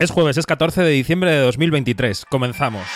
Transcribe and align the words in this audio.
Es 0.00 0.12
jueves, 0.12 0.36
es 0.36 0.46
14 0.46 0.82
de 0.82 0.90
diciembre 0.90 1.32
de 1.32 1.40
2023. 1.40 2.24
Comenzamos. 2.30 2.86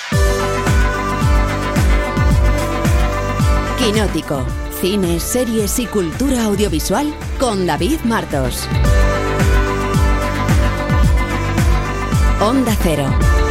Quinótico. 3.77 4.46
Cine, 4.80 5.19
series 5.19 5.80
y 5.80 5.87
cultura 5.87 6.45
audiovisual 6.45 7.12
con 7.41 7.67
David 7.67 7.99
Martos. 8.04 8.69
Onda 12.41 12.77
Cero. 12.85 13.41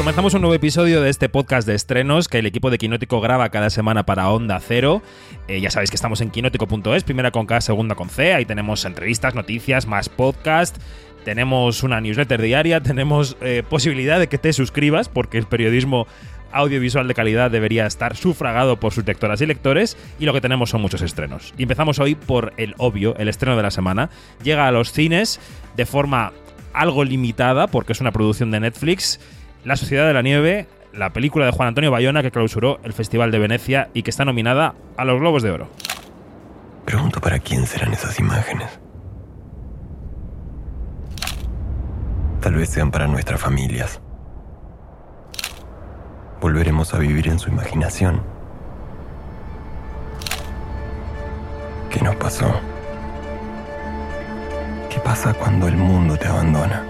Comenzamos 0.00 0.32
un 0.32 0.40
nuevo 0.40 0.54
episodio 0.54 1.02
de 1.02 1.10
este 1.10 1.28
podcast 1.28 1.68
de 1.68 1.74
estrenos 1.74 2.26
que 2.26 2.38
el 2.38 2.46
equipo 2.46 2.70
de 2.70 2.78
Quinótico 2.78 3.20
graba 3.20 3.50
cada 3.50 3.68
semana 3.68 4.06
para 4.06 4.30
Onda 4.30 4.58
Cero. 4.58 5.02
Eh, 5.46 5.60
ya 5.60 5.70
sabéis 5.70 5.90
que 5.90 5.96
estamos 5.96 6.22
en 6.22 6.30
quinótico.es, 6.30 7.04
primera 7.04 7.30
con 7.30 7.44
K, 7.44 7.60
segunda 7.60 7.94
con 7.94 8.08
C. 8.08 8.32
Ahí 8.32 8.46
tenemos 8.46 8.86
entrevistas, 8.86 9.34
noticias, 9.34 9.86
más 9.86 10.08
podcast. 10.08 10.78
Tenemos 11.26 11.82
una 11.82 12.00
newsletter 12.00 12.40
diaria, 12.40 12.80
tenemos 12.82 13.36
eh, 13.42 13.62
posibilidad 13.68 14.18
de 14.18 14.28
que 14.28 14.38
te 14.38 14.54
suscribas 14.54 15.10
porque 15.10 15.36
el 15.36 15.44
periodismo 15.44 16.06
audiovisual 16.50 17.06
de 17.06 17.12
calidad 17.12 17.50
debería 17.50 17.84
estar 17.84 18.16
sufragado 18.16 18.80
por 18.80 18.94
sus 18.94 19.06
lectoras 19.06 19.42
y 19.42 19.46
lectores 19.46 19.98
y 20.18 20.24
lo 20.24 20.32
que 20.32 20.40
tenemos 20.40 20.70
son 20.70 20.80
muchos 20.80 21.02
estrenos. 21.02 21.52
Y 21.58 21.64
empezamos 21.64 21.98
hoy 21.98 22.14
por 22.14 22.54
el 22.56 22.74
obvio, 22.78 23.14
el 23.18 23.28
estreno 23.28 23.54
de 23.54 23.64
la 23.64 23.70
semana. 23.70 24.08
Llega 24.42 24.66
a 24.66 24.72
los 24.72 24.92
cines 24.92 25.40
de 25.76 25.84
forma 25.84 26.32
algo 26.72 27.04
limitada 27.04 27.66
porque 27.66 27.92
es 27.92 28.00
una 28.00 28.12
producción 28.12 28.50
de 28.50 28.60
Netflix 28.60 29.20
la 29.64 29.76
Sociedad 29.76 30.06
de 30.06 30.14
la 30.14 30.22
Nieve, 30.22 30.66
la 30.92 31.12
película 31.12 31.46
de 31.46 31.52
Juan 31.52 31.68
Antonio 31.68 31.90
Bayona 31.90 32.22
que 32.22 32.30
clausuró 32.30 32.80
el 32.82 32.92
Festival 32.92 33.30
de 33.30 33.38
Venecia 33.38 33.90
y 33.94 34.02
que 34.02 34.10
está 34.10 34.24
nominada 34.24 34.74
a 34.96 35.04
los 35.04 35.20
Globos 35.20 35.42
de 35.42 35.50
Oro. 35.50 35.68
Pregunto 36.84 37.20
para 37.20 37.38
quién 37.38 37.66
serán 37.66 37.92
esas 37.92 38.18
imágenes. 38.18 38.80
Tal 42.40 42.54
vez 42.54 42.70
sean 42.70 42.90
para 42.90 43.06
nuestras 43.06 43.40
familias. 43.40 44.00
Volveremos 46.40 46.94
a 46.94 46.98
vivir 46.98 47.28
en 47.28 47.38
su 47.38 47.50
imaginación. 47.50 48.22
¿Qué 51.90 52.00
nos 52.00 52.16
pasó? 52.16 52.60
¿Qué 54.88 54.98
pasa 55.00 55.34
cuando 55.34 55.68
el 55.68 55.76
mundo 55.76 56.16
te 56.16 56.26
abandona? 56.26 56.89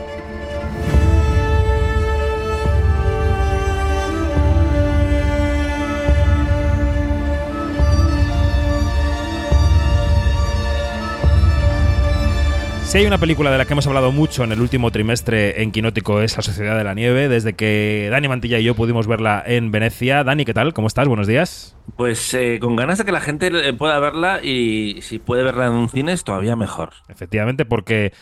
Si 12.91 12.99
hay 12.99 13.07
una 13.07 13.19
película 13.19 13.53
de 13.53 13.59
la 13.59 13.67
que 13.67 13.73
hemos 13.75 13.87
hablado 13.87 14.11
mucho 14.11 14.43
en 14.43 14.51
el 14.51 14.61
último 14.61 14.91
trimestre 14.91 15.63
en 15.63 15.71
Quinótico 15.71 16.23
es 16.23 16.37
La 16.37 16.43
Sociedad 16.43 16.77
de 16.77 16.83
la 16.83 16.93
Nieve, 16.93 17.29
desde 17.29 17.53
que 17.53 18.09
Dani 18.11 18.27
Mantilla 18.27 18.59
y 18.59 18.65
yo 18.65 18.75
pudimos 18.75 19.07
verla 19.07 19.45
en 19.47 19.71
Venecia. 19.71 20.25
Dani, 20.25 20.45
¿qué 20.45 20.53
tal? 20.53 20.75
¿Cómo 20.75 20.89
estás? 20.89 21.07
Buenos 21.07 21.29
días. 21.29 21.77
Pues 21.97 22.35
eh, 22.35 22.59
con 22.61 22.75
ganas 22.75 22.99
de 22.99 23.05
que 23.05 23.13
la 23.13 23.21
gente 23.21 23.47
eh, 23.47 23.73
pueda 23.75 24.01
verla 24.01 24.43
y 24.43 25.03
si 25.03 25.21
puede 25.21 25.45
verla 25.45 25.67
en 25.67 25.75
un 25.75 25.89
cine 25.89 26.11
es 26.11 26.25
todavía 26.25 26.57
mejor. 26.57 26.91
Efectivamente, 27.09 27.65
porque 27.65 28.13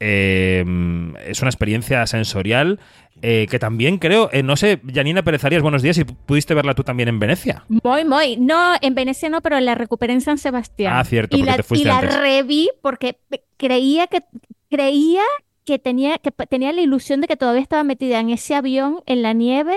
eh, 0.00 0.64
es 1.26 1.40
una 1.40 1.50
experiencia 1.50 2.06
sensorial 2.06 2.80
eh, 3.22 3.46
que 3.48 3.58
también 3.58 3.98
creo, 3.98 4.28
eh, 4.32 4.42
no 4.42 4.56
sé, 4.56 4.80
Janina 4.92 5.22
Pérez 5.22 5.44
Arias, 5.44 5.62
buenos 5.62 5.82
días, 5.82 5.96
si 5.96 6.04
pudiste 6.04 6.52
verla 6.52 6.74
tú 6.74 6.82
también 6.82 7.08
en 7.08 7.18
Venecia. 7.18 7.64
Muy, 7.68 8.04
muy. 8.04 8.36
No, 8.36 8.74
en 8.80 8.94
Venecia 8.94 9.28
no, 9.28 9.40
pero 9.40 9.58
la 9.60 9.74
recuperé 9.74 10.12
en 10.12 10.20
San 10.20 10.36
Sebastián. 10.36 10.92
Ah, 10.94 11.04
cierto, 11.04 11.36
y 11.36 11.40
porque 11.40 11.50
la, 11.50 11.56
te 11.56 11.62
fuiste 11.62 11.88
y 11.88 11.90
la 11.90 12.00
reví 12.00 12.70
porque 12.82 13.16
creía 13.56 14.08
que 14.08 14.22
creía 14.68 15.22
que 15.64 15.78
tenía 15.78 16.18
que 16.18 16.32
tenía 16.32 16.72
la 16.72 16.82
ilusión 16.82 17.20
de 17.20 17.28
que 17.28 17.36
todavía 17.36 17.62
estaba 17.62 17.84
metida 17.84 18.20
en 18.20 18.30
ese 18.30 18.54
avión 18.54 19.00
en 19.06 19.22
la 19.22 19.32
nieve 19.32 19.76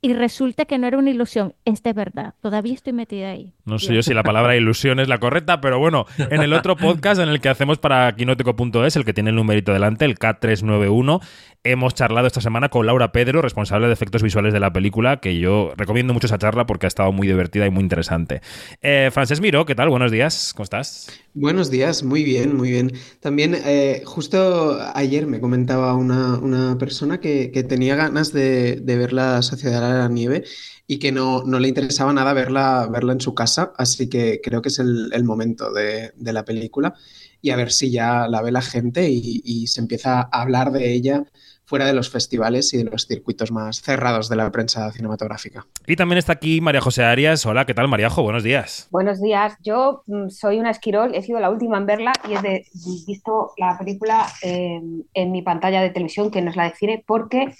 y 0.00 0.12
resulta 0.12 0.64
que 0.64 0.78
no 0.78 0.86
era 0.86 0.98
una 0.98 1.10
ilusión. 1.10 1.54
Esta 1.64 1.90
es 1.90 1.96
verdad. 1.96 2.34
Todavía 2.40 2.74
estoy 2.74 2.92
metida 2.92 3.30
ahí. 3.30 3.52
No 3.64 3.78
sé 3.78 3.94
yo 3.94 4.02
si 4.02 4.14
la 4.14 4.22
palabra 4.22 4.56
ilusión 4.56 5.00
es 5.00 5.08
la 5.08 5.18
correcta, 5.18 5.60
pero 5.60 5.78
bueno, 5.78 6.06
en 6.18 6.40
el 6.40 6.52
otro 6.52 6.76
podcast 6.76 7.20
en 7.20 7.28
el 7.28 7.40
que 7.40 7.48
hacemos 7.48 7.78
para 7.78 8.14
quinótico.es, 8.14 8.96
el 8.96 9.04
que 9.04 9.12
tiene 9.12 9.30
el 9.30 9.36
numerito 9.36 9.72
delante, 9.72 10.04
el 10.04 10.16
K391, 10.16 11.20
hemos 11.64 11.94
charlado 11.94 12.26
esta 12.26 12.40
semana 12.40 12.68
con 12.68 12.86
Laura 12.86 13.12
Pedro, 13.12 13.42
responsable 13.42 13.88
de 13.88 13.92
efectos 13.92 14.22
visuales 14.22 14.52
de 14.52 14.60
la 14.60 14.72
película, 14.72 15.18
que 15.18 15.38
yo 15.38 15.72
recomiendo 15.76 16.14
mucho 16.14 16.26
esa 16.26 16.38
charla 16.38 16.66
porque 16.66 16.86
ha 16.86 16.88
estado 16.88 17.12
muy 17.12 17.26
divertida 17.26 17.66
y 17.66 17.70
muy 17.70 17.82
interesante. 17.82 18.40
Eh, 18.80 19.10
Francés 19.12 19.40
Miro, 19.40 19.66
¿qué 19.66 19.74
tal? 19.74 19.88
Buenos 19.88 20.12
días, 20.12 20.52
¿cómo 20.54 20.64
estás? 20.64 21.08
Buenos 21.34 21.70
días, 21.70 22.02
muy 22.02 22.24
bien, 22.24 22.56
muy 22.56 22.70
bien. 22.70 22.92
También 23.20 23.56
eh, 23.64 24.02
justo 24.04 24.78
ayer 24.94 25.26
me 25.26 25.40
comentaba 25.40 25.94
una, 25.94 26.38
una 26.38 26.78
persona 26.78 27.20
que, 27.20 27.50
que, 27.50 27.62
tenía 27.62 27.96
ganas 27.96 28.32
de, 28.32 28.76
de, 28.76 28.96
ver 28.96 29.12
la 29.12 29.42
Sociedad 29.42 29.87
la 29.94 30.08
Nieve 30.08 30.44
y 30.86 30.98
que 30.98 31.12
no, 31.12 31.44
no, 31.44 31.58
le 31.58 31.68
interesaba 31.68 32.12
nada 32.12 32.32
verla, 32.32 32.88
verla 32.90 33.12
en 33.12 33.20
su 33.20 33.34
casa, 33.34 33.72
así 33.76 34.08
que 34.08 34.40
creo 34.42 34.62
que 34.62 34.68
es 34.68 34.78
el, 34.78 35.10
el 35.12 35.24
momento 35.24 35.72
de, 35.72 36.12
de, 36.16 36.32
la 36.32 36.44
película 36.44 36.94
y 37.40 37.50
a 37.50 37.56
ver 37.56 37.72
si 37.72 37.90
ya 37.90 38.26
la 38.28 38.42
ve 38.42 38.52
la 38.52 38.62
gente 38.62 39.08
y 39.10 39.66
se 39.66 39.80
empieza 39.80 40.20
a 40.20 40.42
hablar 40.42 40.72
de 40.72 40.92
ella 40.92 41.24
fuera 41.68 41.84
de 41.84 41.92
los 41.92 42.08
festivales 42.08 42.72
y 42.72 42.78
de 42.78 42.84
los 42.84 43.06
circuitos 43.06 43.52
más 43.52 43.82
cerrados 43.82 44.30
de 44.30 44.36
la 44.36 44.50
prensa 44.50 44.90
cinematográfica. 44.90 45.66
Y 45.86 45.96
también 45.96 46.18
está 46.18 46.32
aquí 46.32 46.62
María 46.62 46.80
José 46.80 47.04
Arias. 47.04 47.44
Hola, 47.44 47.66
¿qué 47.66 47.74
tal, 47.74 47.88
Maríajo? 47.88 48.22
Buenos 48.22 48.42
días. 48.42 48.88
Buenos 48.90 49.20
días. 49.20 49.52
Yo 49.62 50.02
mm, 50.06 50.30
soy 50.30 50.58
una 50.58 50.70
esquirol, 50.70 51.14
he 51.14 51.22
sido 51.22 51.40
la 51.40 51.50
última 51.50 51.76
en 51.76 51.84
verla 51.84 52.12
y 52.26 52.32
he 52.34 52.64
visto 53.06 53.52
la 53.58 53.76
película 53.78 54.26
eh, 54.42 54.80
en 55.12 55.30
mi 55.30 55.42
pantalla 55.42 55.82
de 55.82 55.90
televisión, 55.90 56.30
que 56.30 56.40
no 56.40 56.50
es 56.50 56.56
la 56.56 56.64
de 56.64 56.74
cine, 56.74 57.04
porque 57.06 57.54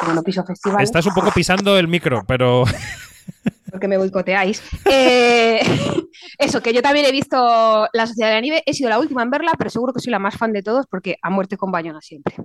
como 0.00 0.14
no 0.14 0.22
piso 0.22 0.44
festivales... 0.44 0.88
Estás 0.88 1.06
un 1.06 1.14
poco 1.14 1.32
pisando 1.34 1.76
el 1.76 1.88
micro, 1.88 2.22
pero... 2.28 2.62
porque 3.72 3.88
me 3.88 3.98
boicoteáis. 3.98 4.62
Eh, 4.84 5.60
eso, 6.38 6.62
que 6.62 6.72
yo 6.72 6.80
también 6.80 7.06
he 7.06 7.10
visto 7.10 7.88
La 7.92 8.06
Sociedad 8.06 8.28
de 8.28 8.34
la 8.34 8.40
Nieve, 8.40 8.62
he 8.66 8.74
sido 8.74 8.88
la 8.88 9.00
última 9.00 9.24
en 9.24 9.30
verla, 9.30 9.52
pero 9.58 9.68
seguro 9.68 9.92
que 9.92 10.00
soy 10.00 10.12
la 10.12 10.20
más 10.20 10.36
fan 10.36 10.52
de 10.52 10.62
todos 10.62 10.86
porque 10.86 11.16
a 11.22 11.30
muerte 11.30 11.56
con 11.56 11.72
Bayona 11.72 12.00
siempre. 12.00 12.36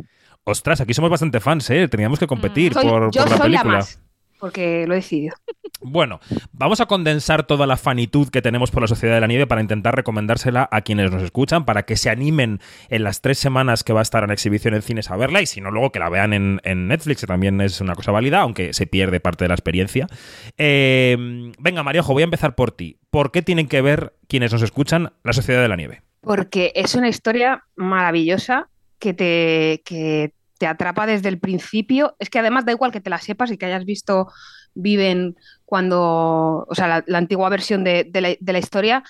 Ostras, 0.49 0.79
aquí 0.79 0.93
somos 0.93 1.11
bastante 1.11 1.41
fans, 1.41 1.69
¿eh? 1.71 1.89
Teníamos 1.89 2.19
que 2.19 2.25
competir 2.25 2.73
soy, 2.73 2.87
por, 2.87 3.11
yo 3.11 3.23
por 3.23 3.31
la 3.31 3.37
soy 3.37 3.45
película. 3.47 3.73
La 3.73 3.77
más, 3.79 3.99
porque 4.39 4.87
lo 4.87 4.93
he 4.93 4.97
decidido. 4.97 5.35
Bueno, 5.79 6.19
vamos 6.53 6.81
a 6.81 6.87
condensar 6.87 7.45
toda 7.45 7.67
la 7.67 7.77
fanitud 7.77 8.29
que 8.29 8.41
tenemos 8.41 8.71
por 8.71 8.81
la 8.81 8.87
Sociedad 8.87 9.13
de 9.13 9.21
la 9.21 9.27
Nieve 9.27 9.45
para 9.45 9.61
intentar 9.61 9.95
recomendársela 9.95 10.67
a 10.71 10.81
quienes 10.81 11.11
nos 11.11 11.21
escuchan, 11.21 11.65
para 11.65 11.83
que 11.83 11.95
se 11.97 12.09
animen 12.09 12.61
en 12.89 13.03
las 13.03 13.21
tres 13.21 13.37
semanas 13.37 13.83
que 13.83 13.93
va 13.93 13.99
a 13.99 14.01
estar 14.01 14.23
en 14.23 14.31
exhibición 14.31 14.73
en 14.73 14.81
cines 14.81 15.11
a 15.11 15.17
verla 15.17 15.39
y 15.39 15.45
si 15.45 15.61
no, 15.61 15.69
luego 15.69 15.91
que 15.91 15.99
la 15.99 16.09
vean 16.09 16.33
en, 16.33 16.61
en 16.63 16.87
Netflix, 16.87 17.21
que 17.21 17.27
también 17.27 17.61
es 17.61 17.79
una 17.79 17.93
cosa 17.93 18.11
válida, 18.11 18.41
aunque 18.41 18.73
se 18.73 18.87
pierde 18.87 19.19
parte 19.19 19.43
de 19.43 19.49
la 19.49 19.53
experiencia. 19.53 20.07
Eh, 20.57 21.15
venga, 21.59 21.83
Mariojo, 21.83 22.13
voy 22.13 22.23
a 22.23 22.25
empezar 22.25 22.55
por 22.55 22.71
ti. 22.71 22.97
¿Por 23.11 23.31
qué 23.31 23.43
tienen 23.43 23.67
que 23.67 23.81
ver 23.81 24.15
quienes 24.27 24.51
nos 24.51 24.63
escuchan 24.63 25.13
la 25.23 25.33
Sociedad 25.33 25.61
de 25.61 25.67
la 25.67 25.75
Nieve? 25.75 26.01
Porque 26.21 26.71
es 26.73 26.95
una 26.95 27.09
historia 27.09 27.65
maravillosa 27.75 28.67
que 28.97 29.13
te, 29.13 29.83
que 29.85 30.33
te 30.57 30.67
atrapa 30.67 31.05
desde 31.05 31.29
el 31.29 31.39
principio. 31.39 32.15
Es 32.19 32.29
que 32.29 32.39
además 32.39 32.65
da 32.65 32.71
igual 32.71 32.91
que 32.91 33.01
te 33.01 33.09
la 33.09 33.19
sepas 33.19 33.51
y 33.51 33.57
que 33.57 33.65
hayas 33.65 33.85
visto 33.85 34.27
Viven 34.73 35.35
cuando, 35.65 36.65
o 36.69 36.75
sea, 36.75 37.03
la, 37.05 37.17
antigua 37.17 37.49
versión 37.49 37.83
de, 37.83 38.03
de, 38.03 38.21
la, 38.21 38.35
de 38.39 38.53
la, 38.53 38.59
historia, 38.59 39.03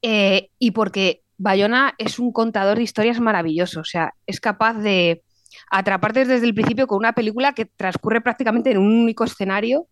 eh, 0.00 0.50
y 0.60 0.70
porque 0.70 1.22
Bayona 1.38 1.94
es 1.98 2.18
un 2.18 2.32
contador 2.32 2.76
de 2.76 2.84
historias 2.84 3.18
maravilloso, 3.18 3.80
o 3.80 3.84
sea, 3.84 4.14
es 4.26 4.40
capaz 4.40 4.74
de 4.74 5.22
atraparte 5.70 6.24
desde 6.24 6.46
el 6.46 6.54
principio 6.54 6.86
con 6.86 6.98
una 6.98 7.14
película 7.14 7.52
que 7.52 7.64
transcurre 7.64 8.20
prácticamente 8.20 8.70
en 8.70 8.78
un 8.78 8.92
único 8.92 9.24
escenario 9.24 9.88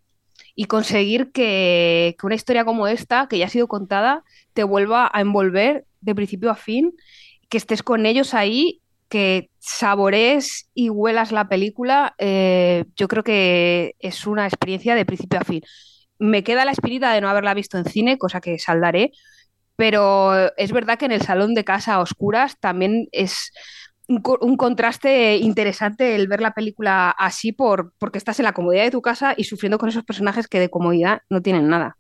y 0.54 0.66
conseguir 0.66 1.32
que, 1.32 2.16
que 2.18 2.26
una 2.26 2.36
historia 2.36 2.64
como 2.64 2.86
esta, 2.86 3.26
que 3.28 3.38
ya 3.38 3.46
ha 3.46 3.50
sido 3.50 3.68
contada, 3.68 4.22
te 4.54 4.64
vuelva 4.64 5.10
a 5.12 5.20
envolver 5.20 5.86
de 6.00 6.14
principio 6.14 6.50
a 6.50 6.54
fin, 6.54 6.94
que 7.48 7.58
estés 7.58 7.82
con 7.82 8.06
ellos 8.06 8.32
ahí 8.32 8.80
que 9.08 9.50
saborees 9.58 10.68
y 10.74 10.90
huelas 10.90 11.32
la 11.32 11.48
película, 11.48 12.14
eh, 12.18 12.84
yo 12.96 13.08
creo 13.08 13.22
que 13.22 13.94
es 13.98 14.26
una 14.26 14.46
experiencia 14.46 14.94
de 14.94 15.04
principio 15.06 15.40
a 15.40 15.44
fin. 15.44 15.62
Me 16.18 16.44
queda 16.44 16.64
la 16.64 16.72
espinita 16.72 17.12
de 17.12 17.20
no 17.20 17.28
haberla 17.28 17.54
visto 17.54 17.78
en 17.78 17.84
cine, 17.84 18.18
cosa 18.18 18.40
que 18.40 18.58
saldaré, 18.58 19.12
pero 19.76 20.54
es 20.56 20.72
verdad 20.72 20.98
que 20.98 21.06
en 21.06 21.12
el 21.12 21.22
salón 21.22 21.54
de 21.54 21.64
casa 21.64 21.94
a 21.94 22.00
oscuras 22.00 22.58
también 22.58 23.08
es 23.12 23.52
un, 24.08 24.22
un, 24.40 24.56
contraste 24.56 25.36
interesante 25.36 26.14
el 26.14 26.28
ver 26.28 26.40
la 26.40 26.54
película 26.54 27.10
así 27.10 27.52
por, 27.52 27.92
porque 27.98 28.18
estás 28.18 28.38
en 28.40 28.44
la 28.44 28.52
comodidad 28.52 28.84
de 28.84 28.90
tu 28.90 29.02
casa 29.02 29.34
y 29.36 29.44
sufriendo 29.44 29.78
con 29.78 29.88
esos 29.88 30.04
personajes 30.04 30.48
que 30.48 30.60
de 30.60 30.70
comodidad 30.70 31.20
no 31.28 31.42
tienen 31.42 31.68
nada. 31.68 31.96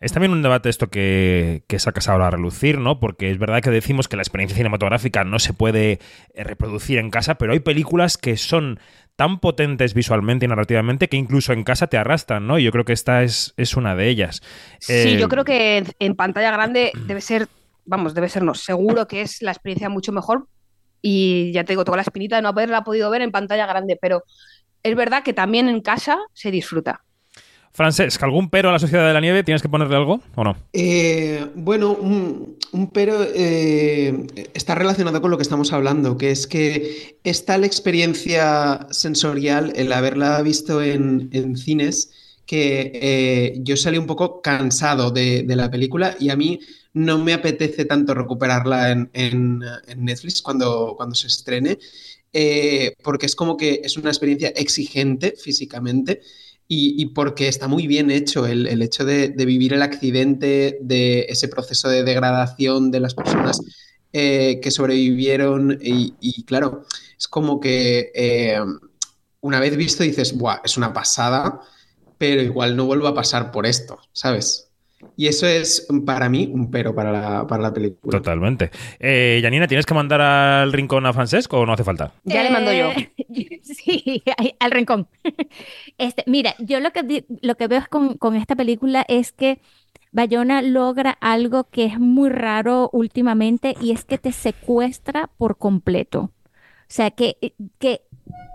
Es 0.00 0.12
también 0.12 0.32
un 0.32 0.42
debate 0.42 0.68
esto 0.68 0.88
que, 0.88 1.64
que, 1.68 1.78
sacas 1.78 2.08
ahora 2.08 2.28
a 2.28 2.30
relucir, 2.30 2.78
¿no? 2.78 3.00
Porque 3.00 3.30
es 3.30 3.38
verdad 3.38 3.62
que 3.62 3.70
decimos 3.70 4.08
que 4.08 4.16
la 4.16 4.22
experiencia 4.22 4.56
cinematográfica 4.56 5.24
no 5.24 5.38
se 5.38 5.52
puede 5.52 6.00
eh, 6.34 6.44
reproducir 6.44 6.98
en 6.98 7.10
casa, 7.10 7.36
pero 7.36 7.52
hay 7.52 7.60
películas 7.60 8.16
que 8.18 8.36
son 8.36 8.80
tan 9.16 9.40
potentes 9.40 9.94
visualmente 9.94 10.46
y 10.46 10.48
narrativamente 10.48 11.08
que 11.08 11.16
incluso 11.16 11.52
en 11.52 11.64
casa 11.64 11.86
te 11.86 11.98
arrastran, 11.98 12.46
¿no? 12.46 12.58
Y 12.58 12.64
yo 12.64 12.72
creo 12.72 12.84
que 12.84 12.92
esta 12.92 13.22
es, 13.22 13.54
es 13.56 13.76
una 13.76 13.94
de 13.94 14.08
ellas. 14.08 14.42
Sí, 14.80 14.92
eh... 14.92 15.16
yo 15.18 15.28
creo 15.28 15.44
que 15.44 15.84
en 15.98 16.16
pantalla 16.16 16.50
grande 16.50 16.92
debe 17.06 17.20
ser 17.20 17.48
vamos, 17.84 18.14
debe 18.14 18.28
ser 18.28 18.42
no, 18.42 18.54
seguro 18.54 19.06
que 19.06 19.22
es 19.22 19.42
la 19.42 19.52
experiencia 19.52 19.88
mucho 19.88 20.12
mejor 20.12 20.48
y 21.00 21.52
ya 21.52 21.64
te 21.64 21.72
digo, 21.72 21.84
tengo 21.84 21.96
la 21.96 22.02
espinita 22.02 22.36
de 22.36 22.42
no 22.42 22.48
haberla 22.48 22.84
podido 22.84 23.10
ver 23.10 23.22
en 23.22 23.32
pantalla 23.32 23.66
grande, 23.66 23.98
pero 24.00 24.22
es 24.82 24.94
verdad 24.94 25.22
que 25.22 25.32
también 25.32 25.68
en 25.68 25.80
casa 25.80 26.18
se 26.32 26.50
disfruta. 26.50 27.02
Francesc, 27.74 28.22
¿algún 28.22 28.50
pero 28.50 28.68
a 28.68 28.72
la 28.72 28.78
Sociedad 28.78 29.06
de 29.06 29.14
la 29.14 29.20
Nieve? 29.20 29.42
¿Tienes 29.44 29.62
que 29.62 29.68
ponerle 29.68 29.96
algo 29.96 30.20
o 30.34 30.44
no? 30.44 30.56
Eh, 30.74 31.46
bueno, 31.54 31.92
un, 31.92 32.58
pero 32.92 33.16
eh, 33.34 34.26
está 34.52 34.74
relacionado 34.74 35.22
con 35.22 35.30
lo 35.30 35.38
que 35.38 35.42
estamos 35.42 35.72
hablando, 35.72 36.18
que 36.18 36.30
es 36.30 36.46
que 36.46 37.18
es 37.24 37.44
tal 37.46 37.64
experiencia 37.64 38.86
sensorial 38.90 39.72
el 39.74 39.90
haberla 39.92 40.42
visto 40.42 40.82
en, 40.82 41.30
en 41.32 41.56
cines 41.56 42.10
que 42.44 42.90
eh, 42.94 43.54
yo 43.62 43.76
salí 43.78 43.96
un 43.96 44.06
poco 44.06 44.42
cansado 44.42 45.10
de, 45.10 45.42
de 45.44 45.56
la 45.56 45.70
película 45.70 46.16
y 46.20 46.28
a 46.28 46.36
mí 46.36 46.60
no 46.92 47.18
me 47.18 47.32
apetece 47.32 47.86
tanto 47.86 48.12
recuperarla 48.12 48.90
en, 48.90 49.10
en- 49.14 49.62
en 49.86 50.04
Netflix 50.04 50.42
cuando, 50.42 50.94
cuando 50.96 51.14
se 51.14 51.28
estrene, 51.28 51.78
eh, 52.34 52.94
porque 53.02 53.26
es 53.26 53.34
como 53.34 53.56
que 53.56 53.80
es 53.82 53.96
una 53.96 54.10
experiencia 54.10 54.48
exigente 54.48 55.34
físicamente 55.42 56.20
y, 56.74 57.06
porque 57.06 57.48
está 57.48 57.68
muy 57.68 57.86
bien 57.86 58.10
hecho 58.10 58.46
el, 58.46 58.66
el 58.66 58.80
hecho 58.80 59.04
de, 59.04 59.28
vivir 59.28 59.74
el 59.74 59.82
accidente, 59.82 60.78
de 60.80 61.26
ese 61.28 61.48
proceso 61.48 61.90
de 61.90 62.02
degradación 62.02 62.90
de 62.90 63.00
las 63.00 63.14
personas 63.14 63.60
eh, 64.14 64.58
que 64.62 64.70
sobrevivieron 64.70 65.78
y, 65.82 66.14
y 66.20 66.44
claro, 66.44 66.86
es 67.18 67.28
como 67.28 67.60
que 67.60 68.10
eh, 68.14 68.58
una 69.42 69.60
vez 69.60 69.76
visto 69.76 70.02
dices, 70.02 70.34
Buah, 70.34 70.62
es 70.64 70.78
una 70.78 70.94
pasada, 70.94 71.60
pero 72.16 72.40
igual 72.40 72.74
no 72.74 72.86
vuelvo 72.86 73.06
a 73.06 73.14
pasar 73.14 73.50
por 73.52 73.66
esto, 73.66 73.98
¿sabes? 74.12 74.71
Y 75.22 75.28
eso 75.28 75.46
es 75.46 75.86
para 76.04 76.28
mí 76.28 76.50
un 76.52 76.68
pero 76.68 76.96
para 76.96 77.12
la, 77.12 77.46
para 77.46 77.62
la 77.62 77.72
película. 77.72 78.18
Totalmente. 78.18 78.72
Eh, 78.98 79.38
Janina, 79.40 79.68
¿tienes 79.68 79.86
que 79.86 79.94
mandar 79.94 80.20
al 80.20 80.72
rincón 80.72 81.06
a 81.06 81.12
Francesc 81.12 81.52
o 81.52 81.64
no 81.64 81.72
hace 81.74 81.84
falta? 81.84 82.12
Ya 82.24 82.42
le 82.42 82.50
mando 82.50 82.72
yo. 82.72 82.90
Eh, 82.90 83.12
Sí, 83.62 84.20
al 84.58 84.70
rincón. 84.72 85.06
Este, 85.96 86.24
mira, 86.26 86.56
yo 86.58 86.80
lo 86.80 86.90
que, 86.90 87.24
lo 87.40 87.54
que 87.56 87.68
veo 87.68 87.78
es 87.78 87.86
con, 87.86 88.16
con 88.16 88.34
esta 88.34 88.56
película 88.56 89.04
es 89.06 89.30
que 89.30 89.60
Bayona 90.10 90.60
logra 90.60 91.12
algo 91.20 91.70
que 91.70 91.84
es 91.84 92.00
muy 92.00 92.28
raro 92.28 92.90
últimamente 92.92 93.76
y 93.80 93.92
es 93.92 94.04
que 94.04 94.18
te 94.18 94.32
secuestra 94.32 95.30
por 95.38 95.56
completo. 95.56 96.20
O 96.22 96.32
sea, 96.88 97.12
que, 97.12 97.36
que 97.78 98.00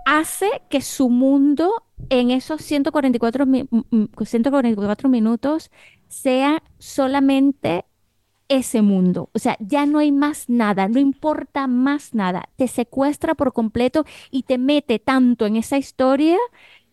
hace 0.06 0.48
que 0.70 0.82
su 0.82 1.10
mundo 1.10 1.72
en 2.10 2.30
esos 2.32 2.62
144, 2.62 3.46
mi- 3.46 3.66
m- 3.72 3.84
m- 3.92 4.08
144 4.24 5.10
minutos 5.10 5.72
sea 6.10 6.64
solamente 6.80 7.86
ese 8.50 8.82
mundo. 8.82 9.30
O 9.34 9.40
sea, 9.40 9.58
ya 9.60 9.86
no 9.86 10.00
hay 10.00 10.12
más 10.12 10.50
nada, 10.50 10.88
no 10.88 11.00
importa 11.00 11.68
más 11.68 12.14
nada. 12.14 12.50
Te 12.56 12.68
secuestra 12.68 13.36
por 13.36 13.54
completo 13.54 14.06
y 14.32 14.44
te 14.44 14.58
mete 14.58 15.00
tanto 15.00 15.46
en 15.46 15.58
esa 15.58 15.78
historia 15.78 16.38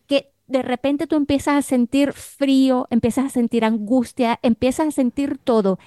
que 0.06 0.32
de 0.46 0.62
repente 0.62 1.06
tú 1.06 1.16
empiezas 1.16 1.56
a 1.56 1.62
sentir 1.62 2.12
frío, 2.12 2.86
empiezas 2.90 3.26
a 3.26 3.30
sentir 3.30 3.64
angustia, 3.64 4.38
empiezas 4.42 4.88
a 4.88 4.90
sentir 4.92 5.38
todo. 5.38 5.78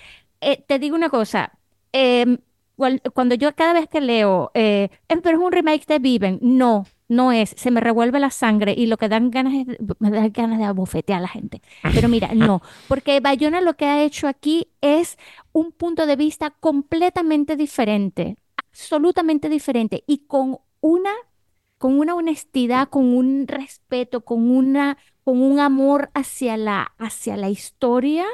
Eh, 0.42 0.64
te 0.68 0.80
digo 0.80 0.96
una 0.96 1.10
cosa, 1.10 1.58
em, 1.92 2.38
cuando 3.14 3.36
yo 3.36 3.56
cada 3.56 3.74
vez 3.74 3.88
que 3.90 4.02
leo, 4.02 4.52
eh, 4.54 4.90
"Eh, 5.10 5.18
pero 5.24 5.38
es 5.38 5.44
un 5.44 5.52
remake 5.52 5.86
de 5.88 6.00
Viven, 6.00 6.40
no, 6.42 6.86
no 7.08 7.32
es, 7.32 7.54
se 7.58 7.72
me 7.72 7.82
revuelve 7.82 8.20
la 8.20 8.32
sangre 8.32 8.74
y 8.78 8.88
lo 8.88 8.98
que 8.98 9.10
dan 9.10 9.32
ganas 9.32 9.54
es, 9.54 9.78
me 10.00 10.10
dan 10.12 10.32
ganas 10.32 10.60
de 10.60 10.66
abofetear 10.66 11.20
a 11.20 11.22
la 11.22 11.28
gente. 11.28 11.62
Pero 11.94 12.10
mira, 12.10 12.34
no, 12.34 12.62
porque 12.88 13.20
Bayona 13.20 13.62
lo 13.62 13.76
que 13.76 13.86
ha 13.86 14.04
hecho 14.04 14.28
aquí 14.28 14.68
es 14.82 15.18
un 15.52 15.72
punto 15.72 16.06
de 16.06 16.16
vista 16.16 16.52
completamente 16.52 17.56
diferente, 17.56 18.38
absolutamente 18.58 19.50
diferente 19.50 20.04
y 20.06 20.20
con 20.28 20.58
una, 20.82 21.12
con 21.78 22.00
una 22.00 22.16
honestidad, 22.16 22.90
con 22.90 23.06
un 23.16 23.48
respeto, 23.48 24.22
con 24.22 24.52
una, 24.52 24.98
con 25.24 25.42
un 25.42 25.60
amor 25.60 26.10
hacia 26.14 26.58
la, 26.58 26.94
hacia 26.98 27.38
la 27.38 27.50
historia, 27.50 28.26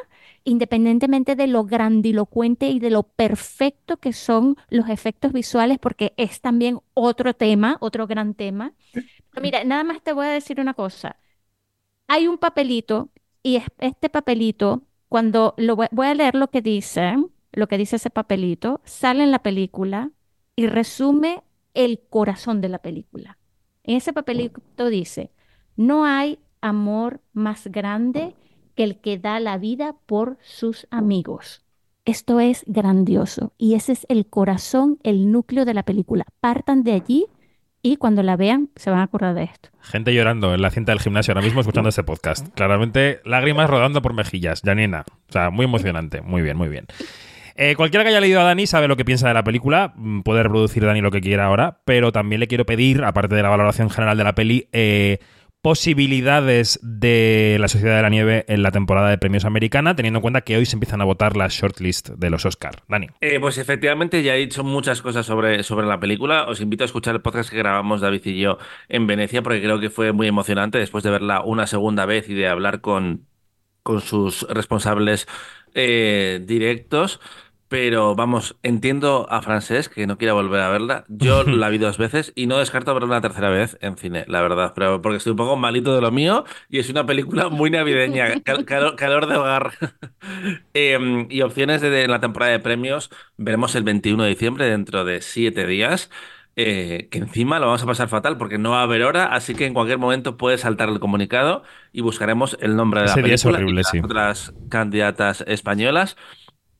independientemente 0.44 1.36
de 1.36 1.48
lo 1.48 1.64
grandilocuente 1.66 2.70
y 2.70 2.80
de 2.80 2.90
lo 2.90 3.04
perfecto 3.04 3.98
que 3.98 4.14
son 4.14 4.58
los 4.70 4.90
efectos 4.90 5.32
visuales, 5.34 5.80
porque 5.80 6.14
es 6.18 6.42
también 6.42 6.80
otro 6.94 7.34
tema, 7.34 7.78
otro 7.80 8.08
gran 8.08 8.34
tema. 8.34 8.74
Mira, 9.42 9.64
nada 9.64 9.84
más 9.84 10.02
te 10.04 10.14
voy 10.14 10.26
a 10.28 10.30
decir 10.30 10.60
una 10.60 10.74
cosa. 10.74 11.18
Hay 12.08 12.28
un 12.28 12.38
papelito 12.38 13.10
y 13.42 13.58
es- 13.58 13.66
este 13.80 14.10
papelito, 14.10 14.84
cuando 15.10 15.54
lo 15.58 15.76
voy, 15.76 15.88
voy 15.92 16.08
a 16.08 16.14
leer 16.14 16.36
lo 16.36 16.50
que 16.50 16.62
dice, 16.62 17.16
lo 17.52 17.68
que 17.68 17.78
dice 17.78 17.96
ese 17.98 18.10
papelito, 18.10 18.82
sale 18.84 19.24
en 19.24 19.32
la 19.32 19.40
película 19.44 20.12
y 20.56 20.68
resume 20.68 21.44
el 21.74 22.02
corazón 22.10 22.62
de 22.62 22.70
la 22.70 22.80
película. 22.80 23.38
En 23.84 23.98
ese 23.98 24.14
papelito 24.14 24.90
dice, 24.90 25.32
no 25.76 26.06
hay 26.06 26.40
amor 26.62 27.22
más 27.34 27.68
grande 27.68 28.36
que 28.76 28.84
el 28.84 29.00
que 29.00 29.18
da 29.18 29.40
la 29.40 29.58
vida 29.58 29.96
por 30.06 30.38
sus 30.42 30.88
amigos. 30.92 31.64
Esto 32.06 32.40
es 32.40 32.64
grandioso 32.68 33.54
y 33.58 33.76
ese 33.76 33.94
es 33.94 34.06
el 34.10 34.26
corazón, 34.26 35.00
el 35.04 35.32
núcleo 35.32 35.64
de 35.64 35.74
la 35.74 35.84
película. 35.84 36.26
Partan 36.42 36.84
de 36.84 36.92
allí 36.92 37.28
y 37.82 37.98
cuando 37.98 38.24
la 38.24 38.36
vean 38.38 38.70
se 38.76 38.90
van 38.90 39.00
a 39.00 39.04
acordar 39.04 39.36
de 39.36 39.44
esto. 39.44 39.70
Gente 39.82 40.14
llorando 40.14 40.54
en 40.54 40.62
la 40.62 40.70
cinta 40.70 40.92
del 40.92 41.02
gimnasio 41.02 41.34
ahora 41.34 41.46
mismo 41.46 41.62
escuchando 41.62 41.90
este 41.90 42.04
podcast. 42.04 42.48
Claramente, 42.56 43.20
lágrimas 43.26 43.70
rodando 43.70 44.02
por 44.02 44.14
mejillas. 44.14 44.62
Janina. 44.64 45.06
O 45.30 45.32
sea, 45.32 45.50
muy 45.50 45.66
emocionante. 45.66 46.22
Muy 46.22 46.42
bien, 46.42 46.58
muy 46.58 46.70
bien. 46.70 46.88
Eh, 47.56 47.76
cualquiera 47.76 48.04
que 48.04 48.10
haya 48.10 48.22
leído 48.22 48.42
a 48.42 48.46
Dani 48.46 48.66
sabe 48.68 48.88
lo 48.88 48.98
que 48.98 49.06
piensa 49.06 49.28
de 49.28 49.34
la 49.34 49.44
película. 49.44 49.94
Mm, 49.96 50.22
Puede 50.22 50.44
reproducir 50.44 50.84
Dani 50.86 51.02
lo 51.02 51.12
que 51.12 51.22
quiera 51.22 51.46
ahora. 51.46 51.82
Pero 51.86 52.12
también 52.12 52.40
le 52.40 52.48
quiero 52.48 52.66
pedir, 52.66 53.04
aparte 53.04 53.36
de 53.36 53.44
la 53.44 53.50
valoración 53.50 53.90
general 53.90 54.18
de 54.18 54.24
la 54.24 54.34
peli, 54.34 54.70
eh, 54.72 55.20
posibilidades 55.64 56.78
de 56.84 57.56
la 57.58 57.70
Sociedad 57.70 57.96
de 57.96 58.02
la 58.02 58.10
Nieve 58.10 58.44
en 58.50 58.64
la 58.64 58.72
temporada 58.72 59.10
de 59.10 59.18
premios 59.18 59.46
americana, 59.46 59.96
teniendo 59.96 60.18
en 60.18 60.22
cuenta 60.22 60.42
que 60.42 60.58
hoy 60.58 60.66
se 60.66 60.76
empiezan 60.76 61.00
a 61.00 61.06
votar 61.06 61.38
las 61.38 61.54
shortlist 61.54 62.10
de 62.10 62.30
los 62.30 62.46
Oscar. 62.46 62.84
Dani. 62.90 63.08
Eh, 63.22 63.40
pues 63.40 63.58
efectivamente 63.58 64.22
ya 64.24 64.36
he 64.36 64.40
dicho 64.40 64.66
muchas 64.66 65.02
cosas 65.02 65.26
sobre, 65.26 65.64
sobre 65.64 65.88
la 65.88 66.02
película. 66.02 66.48
Os 66.50 66.60
invito 66.60 66.84
a 66.84 66.86
escuchar 66.86 67.16
el 67.16 67.22
podcast 67.22 67.50
que 67.50 67.58
grabamos 67.58 68.02
David 68.02 68.26
y 68.26 68.42
yo 68.42 68.58
en 68.90 69.08
Venecia 69.08 69.42
porque 69.42 69.62
creo 69.62 69.80
que 69.80 69.90
fue 69.90 70.12
muy 70.12 70.28
emocionante 70.28 70.80
después 70.80 71.02
de 71.06 71.12
verla 71.12 71.42
una 71.46 71.66
segunda 71.66 72.06
vez 72.06 72.28
y 72.28 72.34
de 72.34 72.50
hablar 72.50 72.82
con, 72.82 73.26
con 73.84 74.02
sus 74.02 74.46
responsables 74.50 75.28
eh, 75.76 76.42
directos. 76.46 77.22
Pero 77.74 78.14
vamos, 78.14 78.56
entiendo 78.62 79.26
a 79.32 79.42
Francesc 79.42 79.92
que 79.92 80.06
no 80.06 80.20
quiere 80.20 80.32
volver 80.32 80.62
a 80.62 80.70
verla. 80.70 81.06
Yo 81.08 81.44
la 81.48 81.70
vi 81.70 81.80
dos 81.80 81.98
veces 81.98 82.32
y 82.36 82.46
no 82.46 82.60
descarto 82.60 82.94
verla 82.94 83.08
una 83.08 83.22
tercera 83.22 83.50
vez 83.50 83.80
en 83.82 83.98
cine, 83.98 84.26
la 84.28 84.44
verdad. 84.44 84.74
Pero 84.76 85.02
porque 85.02 85.18
estoy 85.18 85.32
un 85.32 85.38
poco 85.38 85.56
malito 85.56 85.96
de 85.96 86.02
lo 86.02 86.12
mío 86.12 86.46
y 86.70 86.78
es 86.78 86.90
una 86.92 87.08
película 87.08 87.50
muy 87.50 87.72
navideña, 87.72 88.36
cal- 88.44 88.66
calor, 88.66 88.96
calor 88.96 89.26
de 89.28 89.38
hogar. 89.38 89.74
Eh, 90.74 91.28
y 91.30 91.42
opciones 91.42 91.82
de, 91.82 91.90
de 91.90 92.08
la 92.08 92.20
temporada 92.22 92.52
de 92.54 92.60
premios 92.60 93.10
veremos 93.38 93.76
el 93.76 93.84
21 93.84 94.24
de 94.24 94.30
diciembre, 94.30 94.66
dentro 94.70 95.04
de 95.06 95.22
siete 95.22 95.66
días. 95.68 96.10
eh, 96.56 97.08
que 97.12 97.18
encima 97.20 97.60
lo 97.60 97.66
vamos 97.68 97.84
a 97.84 97.86
pasar 97.88 98.08
fatal 98.10 98.38
porque 98.38 98.58
no 98.58 98.72
va 98.72 98.80
a 98.82 98.84
haber 98.84 99.04
hora, 99.04 99.26
así 99.34 99.56
que 99.56 99.66
en 99.66 99.74
cualquier 99.74 99.98
momento 99.98 100.38
puede 100.38 100.58
saltar 100.58 100.90
el 100.90 101.00
comunicado 101.00 101.64
y 101.92 102.02
buscaremos 102.02 102.58
el 102.62 102.76
nombre 102.76 103.02
de 103.02 103.10
Ese 103.10 103.20
película 103.20 103.64
y 103.66 103.66
horrible, 103.66 103.84
las 103.84 103.92
sí. 103.92 104.00
otras 104.02 104.54
candidatas 104.70 105.44
españolas. 105.48 106.16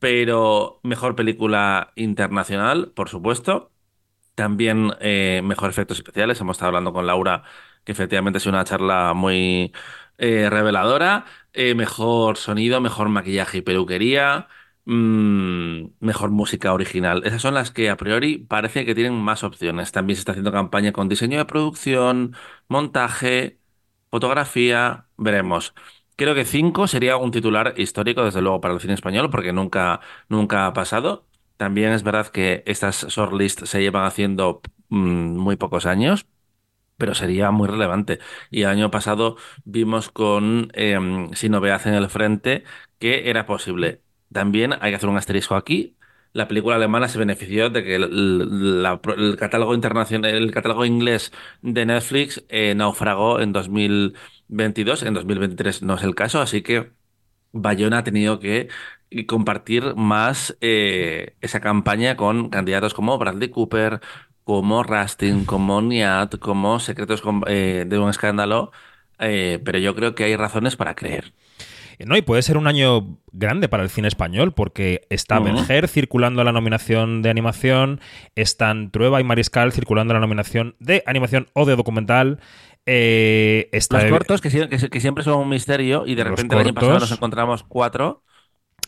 Pero 0.04 0.80
mejor 0.82 1.16
película 1.16 1.92
internacional, 1.96 2.92
por 2.92 3.08
supuesto. 3.08 3.72
También 4.34 4.92
eh, 5.00 5.42
mejor 5.44 5.70
efectos 5.70 5.98
especiales. 5.98 6.40
Hemos 6.40 6.56
estado 6.56 6.68
hablando 6.70 6.92
con 6.92 7.06
Laura, 7.06 7.44
que 7.84 7.92
efectivamente 7.92 8.38
es 8.38 8.46
una 8.46 8.64
charla 8.64 9.14
muy 9.14 9.72
eh, 10.18 10.50
reveladora. 10.50 11.26
Eh, 11.54 11.74
mejor 11.74 12.36
sonido, 12.38 12.80
mejor 12.82 13.08
maquillaje 13.10 13.58
y 13.58 13.62
peluquería. 13.62 14.48
mm, 14.86 15.86
mejor 16.00 16.30
música 16.30 16.72
original. 16.74 17.22
Esas 17.26 17.42
son 17.42 17.54
las 17.54 17.70
que 17.72 17.90
a 17.90 17.96
priori 17.98 18.38
parece 18.38 18.84
que 18.86 18.94
tienen 18.96 19.14
más 19.14 19.44
opciones. 19.44 19.92
También 19.92 20.16
se 20.16 20.20
está 20.22 20.32
haciendo 20.32 20.52
campaña 20.52 20.92
con 20.92 21.08
diseño 21.08 21.38
de 21.38 21.46
producción, 21.46 22.36
montaje, 22.68 23.60
fotografía. 24.10 25.08
Veremos. 25.18 25.74
Creo 26.16 26.34
que 26.34 26.44
5 26.44 26.86
sería 26.86 27.16
un 27.16 27.32
titular 27.32 27.74
histórico, 27.76 28.24
desde 28.24 28.40
luego, 28.40 28.60
para 28.60 28.74
el 28.74 28.80
cine 28.80 28.94
español, 28.94 29.30
porque 29.30 29.52
nunca, 29.52 30.00
nunca 30.28 30.66
ha 30.66 30.72
pasado. 30.72 31.26
También 31.56 31.92
es 31.92 32.02
verdad 32.04 32.28
que 32.28 32.62
estas 32.66 33.06
shortlists 33.08 33.68
se 33.68 33.80
llevan 33.80 34.04
haciendo 34.04 34.60
mm, 34.90 35.36
muy 35.36 35.56
pocos 35.56 35.86
años, 35.86 36.26
pero 36.96 37.14
sería 37.14 37.50
muy 37.50 37.68
relevante. 37.68 38.20
Y 38.50 38.62
el 38.62 38.68
año 38.68 38.90
pasado 38.90 39.36
vimos 39.64 40.10
con 40.10 40.70
eh, 40.74 40.98
Si 41.34 41.48
no 41.48 41.60
veas 41.60 41.86
en 41.86 41.94
el 41.94 42.10
frente 42.10 42.64
que 42.98 43.30
era 43.30 43.46
posible. 43.46 44.02
También 44.32 44.74
hay 44.80 44.92
que 44.92 44.96
hacer 44.96 45.08
un 45.08 45.16
asterisco 45.18 45.56
aquí. 45.56 45.96
La 46.34 46.48
película 46.48 46.76
alemana 46.76 47.08
se 47.08 47.18
benefició 47.18 47.70
de 47.70 47.84
que 47.84 47.94
el, 47.96 48.82
la- 48.82 49.00
el 49.16 49.36
catálogo 49.36 49.74
internacional, 49.74 50.32
el 50.34 50.50
catálogo 50.52 50.84
inglés 50.84 51.32
de 51.62 51.86
Netflix 51.86 52.44
eh, 52.48 52.74
naufragó 52.74 53.40
en 53.40 53.52
2022. 53.52 55.04
En 55.04 55.14
2023 55.14 55.82
no 55.82 55.94
es 55.94 56.02
el 56.02 56.14
caso, 56.16 56.40
así 56.42 56.62
que 56.62 56.92
Bayona 57.52 57.98
ha 57.98 58.04
tenido 58.04 58.40
que 58.40 58.68
compartir 59.28 59.94
más 59.96 60.56
eh, 60.60 61.36
esa 61.40 61.60
campaña 61.60 62.16
con 62.16 62.50
candidatos 62.50 62.94
como 62.94 63.18
Bradley 63.18 63.50
Cooper, 63.50 64.00
como 64.44 64.82
Rustin, 64.84 65.44
como 65.46 65.82
Niat, 65.82 66.38
como 66.38 66.80
Secretos 66.80 67.22
eh, 67.48 67.84
de 67.88 67.98
un 67.98 68.10
Escándalo, 68.10 68.72
eh, 69.20 69.60
pero 69.64 69.78
yo 69.78 69.94
creo 69.94 70.14
que 70.16 70.24
hay 70.24 70.36
razones 70.36 70.76
para 70.76 70.94
creer. 70.96 71.34
No, 72.04 72.16
y 72.16 72.22
puede 72.22 72.42
ser 72.42 72.56
un 72.56 72.66
año 72.66 73.18
grande 73.32 73.68
para 73.68 73.82
el 73.82 73.90
cine 73.90 74.08
español, 74.08 74.52
porque 74.52 75.02
está. 75.10 75.38
Berger 75.38 75.88
circulando 75.88 76.42
la 76.44 76.52
nominación 76.52 77.22
de 77.22 77.30
animación, 77.30 78.00
están 78.34 78.90
Trueba 78.90 79.20
y 79.20 79.24
Mariscal 79.24 79.72
circulando 79.72 80.14
la 80.14 80.20
nominación 80.20 80.76
de 80.80 81.02
animación 81.06 81.46
o 81.52 81.64
de 81.66 81.76
documental. 81.76 82.40
eh, 82.86 83.68
está 83.72 84.02
Los 84.02 84.10
cortos, 84.10 84.40
que, 84.42 84.50
sie- 84.50 84.68
que 84.68 84.78
sie- 84.78 84.90
que 84.90 85.00
siempre 85.00 85.24
son 85.24 85.40
un 85.40 85.48
misterio, 85.48 86.04
y 86.06 86.14
de 86.14 86.24
repente 86.24 86.54
el 86.54 86.60
año 86.60 86.74
pasado 86.74 86.98
nos 87.00 87.12
encontramos 87.12 87.62
cuatro. 87.62 88.22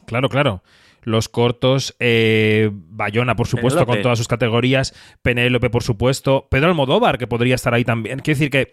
Claro, 0.06 0.28
claro. 0.28 0.62
Los 1.02 1.28
cortos, 1.28 1.94
eh, 2.00 2.68
Bayona, 2.72 3.36
por 3.36 3.46
supuesto, 3.46 3.86
con 3.86 4.02
todas 4.02 4.18
sus 4.18 4.28
categorías, 4.28 4.92
Penélope, 5.22 5.70
por 5.70 5.82
supuesto, 5.82 6.46
Pedro 6.50 6.66
Almodóvar, 6.68 7.16
que 7.16 7.26
podría 7.26 7.54
estar 7.54 7.72
ahí 7.74 7.84
también. 7.84 8.18
Quiero 8.18 8.36
decir 8.38 8.50
que 8.50 8.68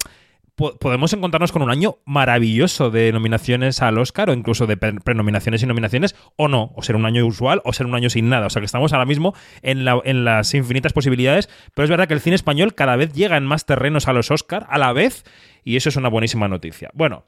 po- 0.55 0.77
podemos 0.77 1.12
encontrarnos 1.13 1.51
con 1.51 1.62
un 1.62 1.69
año 1.72 1.98
maravilloso 2.05 2.89
de 2.91 3.12
nominaciones 3.12 3.81
al 3.81 3.98
Oscar 3.98 4.29
o 4.29 4.33
incluso 4.33 4.67
de 4.67 4.77
pre- 4.77 4.93
prenominaciones 4.93 5.62
y 5.63 5.65
nominaciones, 5.65 6.15
o 6.36 6.48
no, 6.48 6.72
o 6.75 6.81
ser 6.83 6.95
un 6.95 7.05
año 7.05 7.25
usual 7.25 7.62
o 7.65 7.74
ser 7.74 7.86
un 7.86 7.95
año 7.95 8.10
sin 8.10 8.29
nada. 8.29 8.48
O 8.48 8.50
sea 8.50 8.60
que 8.62 8.65
estamos 8.65 8.93
ahora 8.93 9.05
mismo 9.05 9.33
en, 9.62 9.86
la- 9.86 10.01
en 10.03 10.25
las 10.25 10.53
infinitas 10.53 10.93
posibilidades, 10.93 11.50
pero 11.74 11.83
es 11.86 11.89
verdad 11.89 12.07
que 12.07 12.13
el 12.13 12.22
cine 12.22 12.36
español 12.36 12.74
cada 12.75 12.95
vez 12.95 13.13
llega 13.13 13.38
en 13.38 13.45
más 13.45 13.65
terrenos 13.65 14.07
a 14.07 14.13
los 14.13 14.31
Oscar 14.31 14.65
a 14.69 14.77
la 14.77 14.93
vez 14.93 15.24
y 15.63 15.75
eso 15.75 15.89
es 15.89 15.95
una 15.95 16.10
buenísima 16.10 16.48
noticia. 16.48 16.89
Bueno, 16.93 17.25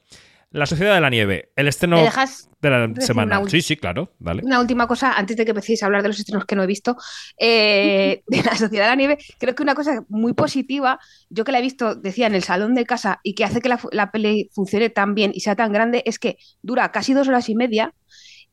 La 0.50 0.66
Sociedad 0.66 0.94
de 0.94 1.00
la 1.00 1.10
Nieve, 1.10 1.50
el 1.56 1.68
estreno 1.68 1.96
¿Me 1.96 2.02
dejas 2.02 2.48
de 2.62 2.70
la 2.70 3.00
semana. 3.00 3.42
Sí, 3.48 3.60
sí, 3.62 3.76
claro, 3.76 4.12
dale. 4.18 4.42
Una 4.44 4.60
última 4.60 4.86
cosa, 4.86 5.12
antes 5.12 5.36
de 5.36 5.44
que 5.44 5.50
empecéis 5.50 5.82
a 5.82 5.86
hablar 5.86 6.02
de 6.02 6.08
los 6.08 6.18
estrenos 6.18 6.46
que 6.46 6.56
no 6.56 6.62
he 6.62 6.66
visto, 6.66 6.96
eh, 7.38 8.22
de 8.26 8.42
la 8.42 8.56
Sociedad 8.56 8.84
de 8.84 8.90
la 8.90 8.94
Nieve, 8.94 9.18
creo 9.38 9.54
que 9.54 9.62
una 9.62 9.74
cosa 9.74 10.04
muy 10.08 10.34
positiva, 10.34 10.98
yo 11.28 11.44
que 11.44 11.52
la 11.52 11.58
he 11.58 11.62
visto, 11.62 11.94
decía, 11.94 12.26
en 12.26 12.34
el 12.34 12.42
salón 12.42 12.74
de 12.74 12.86
casa 12.86 13.20
y 13.22 13.34
que 13.34 13.44
hace 13.44 13.60
que 13.60 13.68
la, 13.68 13.80
la 13.92 14.10
peli 14.10 14.50
funcione 14.54 14.88
tan 14.88 15.14
bien 15.14 15.32
y 15.34 15.40
sea 15.40 15.56
tan 15.56 15.72
grande, 15.72 16.02
es 16.06 16.18
que 16.18 16.38
dura 16.62 16.92
casi 16.92 17.12
dos 17.12 17.28
horas 17.28 17.48
y 17.48 17.54
media 17.54 17.94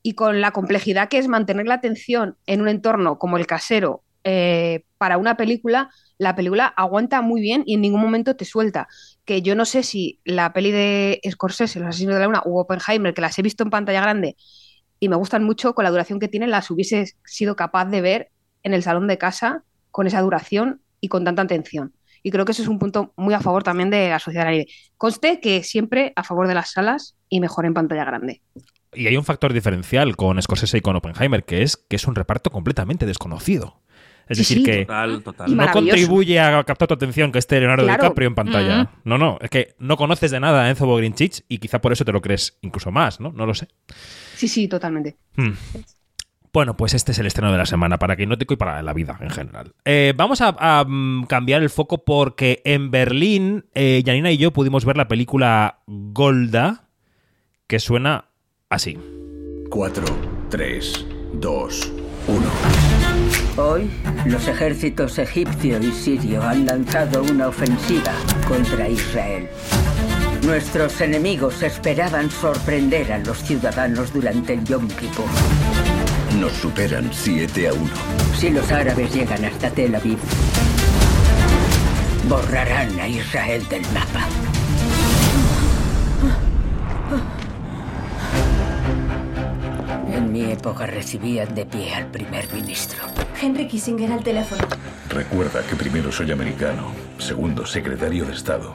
y 0.02 0.14
con 0.16 0.42
la 0.42 0.52
complejidad 0.52 1.10
que 1.10 1.18
es 1.18 1.28
mantener 1.28 1.68
la 1.68 1.76
atención 1.76 2.38
en 2.46 2.62
un 2.62 2.68
entorno 2.68 3.18
como 3.18 3.38
el 3.38 3.48
casero 3.48 4.04
eh, 4.24 4.86
para 4.98 5.18
una 5.18 5.36
película, 5.36 5.90
la 6.18 6.36
película 6.36 6.68
aguanta 6.68 7.22
muy 7.22 7.42
bien 7.42 7.64
y 7.66 7.74
en 7.74 7.82
ningún 7.82 8.02
momento 8.02 8.36
te 8.36 8.46
suelta. 8.46 8.88
Que 9.26 9.42
yo 9.42 9.56
no 9.56 9.66
sé 9.66 9.84
si 9.84 10.20
la 10.26 10.54
peli 10.54 10.72
de 10.72 11.22
Scorsese, 11.30 11.80
Los 11.80 11.90
Asesinos 11.90 12.16
de 12.16 12.20
la 12.20 12.26
Luna, 12.26 12.42
u 12.46 12.60
Oppenheimer, 12.60 13.14
que 13.14 13.22
las 13.22 13.38
he 13.40 13.42
visto 13.42 13.64
en 13.64 13.70
pantalla 13.70 14.02
grande 14.02 14.36
y 15.04 15.10
me 15.10 15.18
gustan 15.18 15.44
mucho 15.44 15.76
con 15.76 15.84
la 15.84 15.92
duración 15.92 16.18
que 16.18 16.30
tienen, 16.30 16.50
las 16.50 16.72
hubiese 16.72 17.14
sido 17.26 17.58
capaz 17.58 17.88
de 17.88 18.00
ver 18.00 18.32
en 18.64 18.74
el 18.74 18.84
salón 18.84 19.06
de 19.10 19.18
casa 19.18 19.66
con 19.92 20.08
esa 20.08 20.22
duración 20.22 20.82
y 21.02 21.10
con 21.10 21.26
tanta 21.26 21.42
atención. 21.42 21.94
Y 22.24 22.32
creo 22.32 22.46
que 22.46 22.54
eso 22.54 22.62
es 22.62 22.70
un 22.70 22.80
punto 22.80 23.12
muy 23.18 23.34
a 23.34 23.42
favor 23.42 23.64
también 23.64 23.90
de 23.90 24.08
la 24.08 24.20
Sociedad. 24.20 24.50
Conste 24.96 25.42
que 25.42 25.62
siempre 25.64 26.14
a 26.16 26.24
favor 26.24 26.48
de 26.48 26.54
las 26.54 26.72
salas 26.72 27.18
y 27.28 27.42
mejor 27.42 27.66
en 27.66 27.74
pantalla 27.74 28.06
grande. 28.06 28.42
Y 28.94 29.08
hay 29.08 29.18
un 29.18 29.26
factor 29.26 29.52
diferencial 29.52 30.16
con 30.16 30.42
Scorsese 30.42 30.78
y 30.78 30.82
con 30.82 30.96
Oppenheimer, 30.96 31.44
que 31.44 31.64
es 31.64 31.76
que 31.76 31.98
es 31.98 32.08
un 32.08 32.16
reparto 32.16 32.50
completamente 32.50 33.06
desconocido. 33.06 33.82
Es 34.30 34.38
Sí, 34.38 34.44
decir, 34.44 34.58
sí. 34.58 34.64
que 34.64 34.86
Total, 34.86 35.22
total. 35.24 35.52
Y 35.52 35.56
no 35.56 35.72
contribuye 35.72 36.40
a 36.40 36.64
captar 36.64 36.88
tu 36.88 36.94
atención 36.94 37.32
que 37.32 37.40
esté 37.40 37.60
Leonardo 37.60 37.84
Claro. 37.84 38.04
DiCaprio 38.04 38.28
en 38.30 38.36
pantalla. 38.36 38.90
No, 39.04 39.18
no, 39.18 39.38
es 39.42 39.50
que 39.50 39.76
no 39.80 39.98
conoces 39.98 40.32
de 40.32 40.40
nada 40.40 40.64
a 40.64 40.70
Enzo 40.70 40.86
Bogrinchich 40.86 41.44
y 41.50 41.58
quizá 41.58 41.82
por 41.82 41.92
eso 41.92 42.06
te 42.06 42.12
lo 42.12 42.22
crees 42.22 42.58
incluso 42.62 42.90
más, 42.92 43.20
¿no? 43.20 43.32
No 43.34 43.46
lo 43.46 43.54
sé. 43.54 43.68
Sí, 44.36 44.48
sí, 44.48 44.68
totalmente. 44.68 45.18
Hmm. 45.36 45.52
Bueno, 46.54 46.78
pues 46.78 46.94
este 46.94 47.14
es 47.14 47.20
el 47.20 47.26
estreno 47.26 47.52
de 47.52 47.58
la 47.58 47.66
semana 47.66 47.98
para 47.98 48.16
Quinótico 48.16 48.54
y 48.54 48.58
para 48.58 48.82
la 48.84 48.94
vida 48.94 49.18
en 49.22 49.32
general. 49.32 49.74
Eh, 49.86 50.14
vamos 50.16 50.40
a, 50.42 50.56
a, 50.60 50.86
mm, 50.88 51.26
cambiar 51.26 51.64
el 51.64 51.72
foco 51.72 52.06
porque 52.06 52.62
en 52.64 52.92
Berlín, 52.92 53.66
eh, 53.74 54.04
Janina 54.06 54.32
y 54.32 54.38
yo 54.38 54.52
pudimos 54.54 54.86
ver 54.86 54.96
la 54.96 55.08
película 55.08 55.80
Golda, 55.88 56.90
que 57.66 57.80
suena 57.80 58.26
así. 58.70 59.00
4, 59.72 60.06
3, 60.52 61.06
2, 61.34 61.92
1. 62.28 62.83
Hoy, 63.58 63.90
los 64.26 64.48
ejércitos 64.48 65.20
egipcio 65.20 65.80
y 65.80 65.92
sirio 65.92 66.42
han 66.42 66.66
lanzado 66.66 67.24
una 67.24 67.48
ofensiva 67.48 68.14
contra 68.48 68.90
Israel. 68.90 69.48
Nuestros 70.44 71.00
enemigos 71.02 71.62
esperaban 71.62 72.30
sorprender 72.32 73.14
a 73.14 73.20
los 73.20 73.38
ciudadanos 73.44 74.12
durante 74.12 74.54
el 74.54 74.64
Yom 74.64 74.88
Kippur. 74.88 75.26
Nos 76.40 76.52
superan 76.54 77.10
7 77.14 77.68
a 77.68 77.74
1. 77.74 77.90
Si 78.38 78.50
los 78.50 78.72
árabes 78.72 79.14
llegan 79.14 79.46
hasta 79.46 79.70
Tel 79.70 79.96
Aviv, 79.96 80.18
borrarán 82.28 83.00
a 83.00 83.08
Israel 83.08 83.66
del 83.70 83.84
mapa. 83.94 84.28
Época 90.54 90.86
recibían 90.86 91.54
de 91.54 91.66
pie 91.66 91.94
al 91.94 92.08
primer 92.08 92.52
ministro. 92.54 93.04
Henry 93.42 93.68
Kissinger 93.68 94.12
al 94.12 94.24
teléfono. 94.24 94.64
Recuerda 95.10 95.62
que 95.68 95.76
primero 95.76 96.12
soy 96.12 96.32
americano, 96.32 96.92
segundo 97.18 97.66
secretario 97.66 98.26
de 98.26 98.34
Estado 98.34 98.74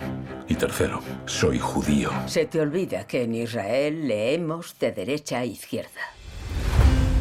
y 0.48 0.54
tercero, 0.54 1.00
soy 1.26 1.58
judío. 1.58 2.10
Se 2.26 2.46
te 2.46 2.60
olvida 2.60 3.06
que 3.06 3.22
en 3.22 3.34
Israel 3.34 4.08
leemos 4.08 4.78
de 4.78 4.92
derecha 4.92 5.40
a 5.40 5.44
izquierda. 5.44 6.00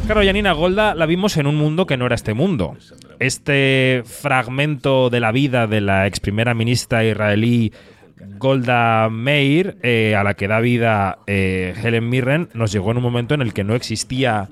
Claro, 0.06 0.22
Janina 0.24 0.52
Golda 0.52 0.94
la 0.94 1.04
vimos 1.04 1.36
en 1.36 1.46
un 1.46 1.56
mundo 1.56 1.84
que 1.84 1.98
no 1.98 2.06
era 2.06 2.14
este 2.14 2.32
mundo. 2.32 2.76
Este 3.18 4.02
fragmento 4.06 5.10
de 5.10 5.20
la 5.20 5.32
vida 5.32 5.66
de 5.66 5.82
la 5.82 6.06
ex 6.06 6.18
primera 6.20 6.54
ministra 6.54 7.04
israelí 7.04 7.72
Golda 8.38 9.08
Meir, 9.10 9.78
eh, 9.82 10.14
a 10.16 10.22
la 10.24 10.34
que 10.34 10.48
da 10.48 10.60
vida 10.60 11.18
eh, 11.26 11.74
Helen 11.82 12.08
Mirren, 12.08 12.48
nos 12.54 12.72
llegó 12.72 12.90
en 12.90 12.98
un 12.98 13.02
momento 13.02 13.34
en 13.34 13.42
el 13.42 13.52
que 13.52 13.64
no 13.64 13.74
existía 13.74 14.48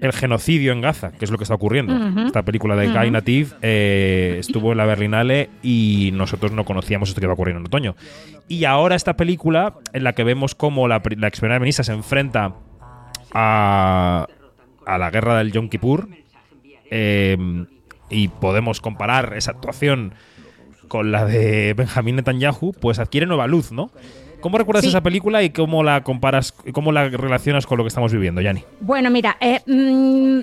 el 0.00 0.12
genocidio 0.12 0.72
en 0.72 0.80
Gaza, 0.80 1.12
que 1.12 1.24
es 1.24 1.30
lo 1.30 1.38
que 1.38 1.44
está 1.44 1.54
ocurriendo. 1.54 2.26
Esta 2.26 2.42
película 2.42 2.76
de 2.76 2.88
Guy 2.88 3.10
Nativ 3.10 3.54
eh, 3.62 4.36
estuvo 4.38 4.72
en 4.72 4.78
la 4.78 4.84
Berlinale 4.84 5.50
y 5.62 6.10
nosotros 6.12 6.52
no 6.52 6.64
conocíamos 6.64 7.08
esto 7.08 7.20
que 7.20 7.26
iba 7.26 7.32
a 7.32 7.34
ocurrir 7.34 7.56
en 7.56 7.64
otoño. 7.64 7.96
Y 8.48 8.64
ahora 8.64 8.96
esta 8.96 9.16
película, 9.16 9.74
en 9.92 10.04
la 10.04 10.12
que 10.12 10.24
vemos 10.24 10.54
cómo 10.54 10.88
la, 10.88 11.00
la 11.16 11.28
ex 11.28 11.40
primera 11.40 11.58
ministra 11.58 11.84
se 11.84 11.92
enfrenta 11.92 12.54
a, 13.32 14.26
a 14.84 14.98
la 14.98 15.10
guerra 15.10 15.38
del 15.38 15.52
Yom 15.52 15.68
Kippur 15.68 16.08
eh, 16.90 17.36
y 18.10 18.28
podemos 18.28 18.80
comparar 18.80 19.34
esa 19.36 19.52
actuación 19.52 20.12
con 20.88 21.12
la 21.12 21.24
de 21.24 21.74
Benjamín 21.74 22.16
Netanyahu, 22.16 22.72
pues 22.80 22.98
adquiere 22.98 23.26
nueva 23.26 23.46
luz, 23.46 23.72
¿no? 23.72 23.90
¿Cómo 24.40 24.58
recuerdas 24.58 24.82
Sí. 24.82 24.88
esa 24.90 25.02
película 25.02 25.42
y 25.42 25.50
cómo 25.50 25.82
la 25.82 26.02
comparas, 26.04 26.52
cómo 26.72 26.92
la 26.92 27.08
relacionas 27.08 27.66
con 27.66 27.78
lo 27.78 27.84
que 27.84 27.88
estamos 27.88 28.12
viviendo, 28.12 28.40
Yanni? 28.42 28.62
Bueno, 28.80 29.08
mira, 29.10 29.36
eh, 29.40 29.60
mm, 29.66 30.40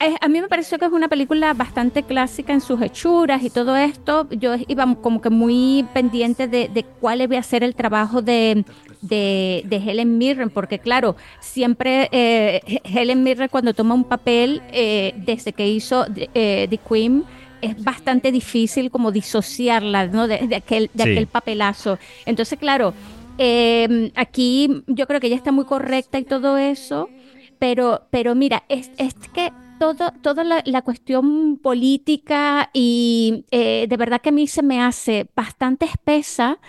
eh, 0.00 0.14
a 0.20 0.28
mí 0.28 0.40
me 0.40 0.48
pareció 0.48 0.78
que 0.78 0.86
es 0.86 0.92
una 0.92 1.08
película 1.08 1.52
bastante 1.54 2.04
clásica 2.04 2.52
en 2.54 2.60
sus 2.62 2.80
hechuras 2.80 3.42
y 3.42 3.50
todo 3.50 3.76
esto. 3.76 4.28
Yo 4.30 4.54
iba 4.68 4.94
como 5.02 5.20
que 5.20 5.28
muy 5.28 5.84
pendiente 5.92 6.46
de, 6.48 6.68
de 6.72 6.84
cuál 6.84 7.20
iba 7.20 7.36
a 7.38 7.42
ser 7.42 7.62
el 7.64 7.74
trabajo 7.74 8.22
de, 8.22 8.64
de, 9.02 9.62
de 9.66 9.76
Helen 9.76 10.16
Mirren, 10.16 10.48
porque 10.50 10.78
claro, 10.78 11.16
siempre 11.40 12.08
eh, 12.12 12.60
He- 12.66 12.80
Helen 12.84 13.22
Mirren 13.24 13.48
cuando 13.48 13.74
toma 13.74 13.94
un 13.94 14.04
papel, 14.04 14.62
eh, 14.72 15.12
desde 15.18 15.52
que 15.52 15.68
hizo 15.68 16.06
eh, 16.16 16.66
The 16.70 16.78
Queen, 16.78 17.24
es 17.60 17.82
bastante 17.82 18.32
difícil 18.32 18.90
como 18.90 19.12
disociarla 19.12 20.08
¿no? 20.08 20.28
de, 20.28 20.46
de 20.46 20.56
aquel, 20.56 20.90
de 20.94 21.04
Sí. 21.04 21.08
aquel 21.10 21.28
papelazo. 21.28 21.98
Entonces, 22.24 22.58
claro, 22.58 22.96
eh, 23.38 24.10
aquí 24.16 24.82
yo 24.86 25.06
creo 25.06 25.20
que 25.20 25.28
ella 25.28 25.36
está 25.36 25.52
muy 25.52 25.64
correcta 25.64 26.18
y 26.18 26.24
todo 26.24 26.56
eso, 26.58 27.14
pero, 27.58 28.08
pero 28.10 28.34
mira, 28.34 28.64
es, 28.68 28.92
es 28.96 29.14
que 29.32 29.52
todo, 29.78 30.12
toda 30.22 30.42
la, 30.44 30.62
la 30.66 30.82
cuestión 30.82 31.58
política 31.58 32.70
y 32.72 33.44
eh, 33.50 33.86
de 33.88 33.96
verdad 33.96 34.20
que 34.20 34.30
a 34.30 34.32
mí 34.32 34.46
se 34.48 34.62
me 34.62 34.80
hace 34.82 35.30
bastante 35.36 35.86
espesa 35.86 36.60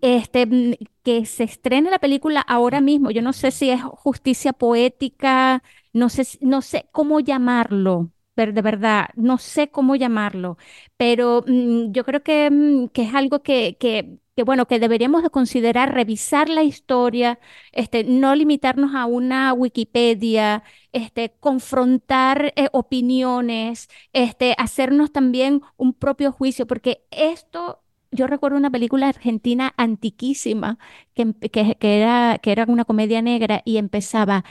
este, 0.00 0.46
mm, 0.46 0.74
que 1.02 1.26
se 1.26 1.44
estrene 1.44 1.90
la 1.90 1.98
película 1.98 2.40
ahora 2.42 2.80
mismo. 2.80 3.10
Yo 3.10 3.22
no 3.22 3.32
sé 3.32 3.50
si 3.50 3.70
es 3.70 3.82
justicia 3.82 4.52
poética, 4.52 5.62
no 5.92 6.08
sé, 6.08 6.24
no 6.40 6.62
sé 6.62 6.88
cómo 6.92 7.20
llamarlo. 7.20 8.10
De 8.36 8.60
verdad, 8.62 9.08
no 9.14 9.38
sé 9.38 9.70
cómo 9.70 9.96
llamarlo, 9.96 10.58
pero 10.98 11.42
mm, 11.46 11.90
yo 11.92 12.04
creo 12.04 12.22
que, 12.22 12.50
mm, 12.50 12.88
que 12.88 13.02
es 13.04 13.14
algo 13.14 13.42
que, 13.42 13.78
que, 13.80 14.18
que, 14.36 14.42
bueno, 14.42 14.66
que 14.66 14.78
deberíamos 14.78 15.22
de 15.22 15.30
considerar, 15.30 15.94
revisar 15.94 16.50
la 16.50 16.62
historia, 16.62 17.38
este, 17.72 18.04
no 18.04 18.34
limitarnos 18.34 18.94
a 18.94 19.06
una 19.06 19.54
Wikipedia, 19.54 20.62
este, 20.92 21.32
confrontar 21.40 22.52
eh, 22.56 22.68
opiniones, 22.72 23.88
este, 24.12 24.54
hacernos 24.58 25.12
también 25.12 25.62
un 25.78 25.94
propio 25.94 26.30
juicio, 26.30 26.66
porque 26.66 27.04
esto 27.10 27.82
yo 28.12 28.26
recuerdo 28.26 28.56
una 28.58 28.70
película 28.70 29.08
argentina 29.08 29.72
antiquísima 29.78 30.78
que, 31.14 31.32
que, 31.50 31.74
que 31.76 32.00
era, 32.02 32.38
que 32.42 32.52
era 32.52 32.64
una 32.68 32.84
comedia 32.84 33.22
negra 33.22 33.62
y 33.64 33.78
empezaba, 33.78 34.44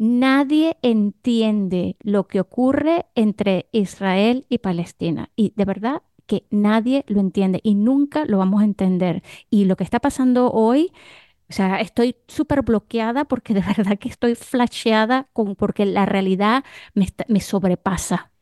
nadie 0.00 0.78
entiende 0.82 1.96
lo 2.02 2.28
que 2.28 2.40
ocurre 2.40 3.06
entre 3.16 3.68
Israel 3.72 4.46
y 4.50 4.58
Palestina. 4.58 5.30
Y 5.36 5.54
de 5.56 5.66
verdad 5.66 6.02
que 6.26 6.46
nadie 6.50 7.04
lo 7.08 7.20
entiende 7.20 7.60
y 7.64 7.76
nunca 7.76 8.24
lo 8.26 8.38
vamos 8.38 8.62
a 8.62 8.66
entender. 8.66 9.22
Y 9.50 9.66
lo 9.66 9.76
que 9.76 9.84
está 9.84 10.00
pasando 10.00 10.50
hoy, 10.52 10.92
o 11.50 11.52
sea, 11.54 11.80
estoy 11.80 12.16
súper 12.28 12.62
bloqueada 12.62 13.24
porque 13.26 13.54
de 13.54 13.62
verdad 13.78 13.98
que 13.98 14.08
estoy 14.10 14.34
flasheada 14.36 15.28
con, 15.32 15.56
porque 15.56 15.86
la 15.86 16.06
realidad 16.06 16.64
me, 16.94 17.04
está- 17.04 17.26
me 17.28 17.40
sobrepasa. 17.40 18.32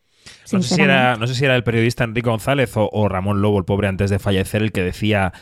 No 0.51 0.61
sé, 0.63 0.69
si 0.71 0.83
era, 0.83 1.17
no 1.17 1.27
sé 1.27 1.35
si 1.35 1.45
era 1.45 1.57
el 1.57 1.65
periodista 1.65 2.05
Enrique 2.05 2.29
González 2.31 2.77
o, 2.77 2.89
o 2.93 3.09
Ramón 3.09 3.43
Lobo, 3.43 3.59
el 3.59 3.65
pobre 3.67 3.89
antes 3.89 4.11
de 4.11 4.19
fallecer, 4.19 4.63
el 4.63 4.73
que 4.73 4.83
decía 4.83 5.33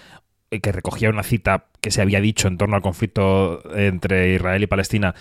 eh, 0.51 0.61
que 0.61 0.73
recogía 0.73 1.11
una 1.11 1.23
cita 1.23 1.67
que 1.81 1.91
se 1.93 2.03
había 2.03 2.21
dicho 2.21 2.49
en 2.49 2.59
torno 2.59 2.77
al 2.77 2.83
conflicto 2.83 3.63
entre 3.77 4.35
Israel 4.35 4.63
y 4.65 4.67
Palestina. 4.69 5.15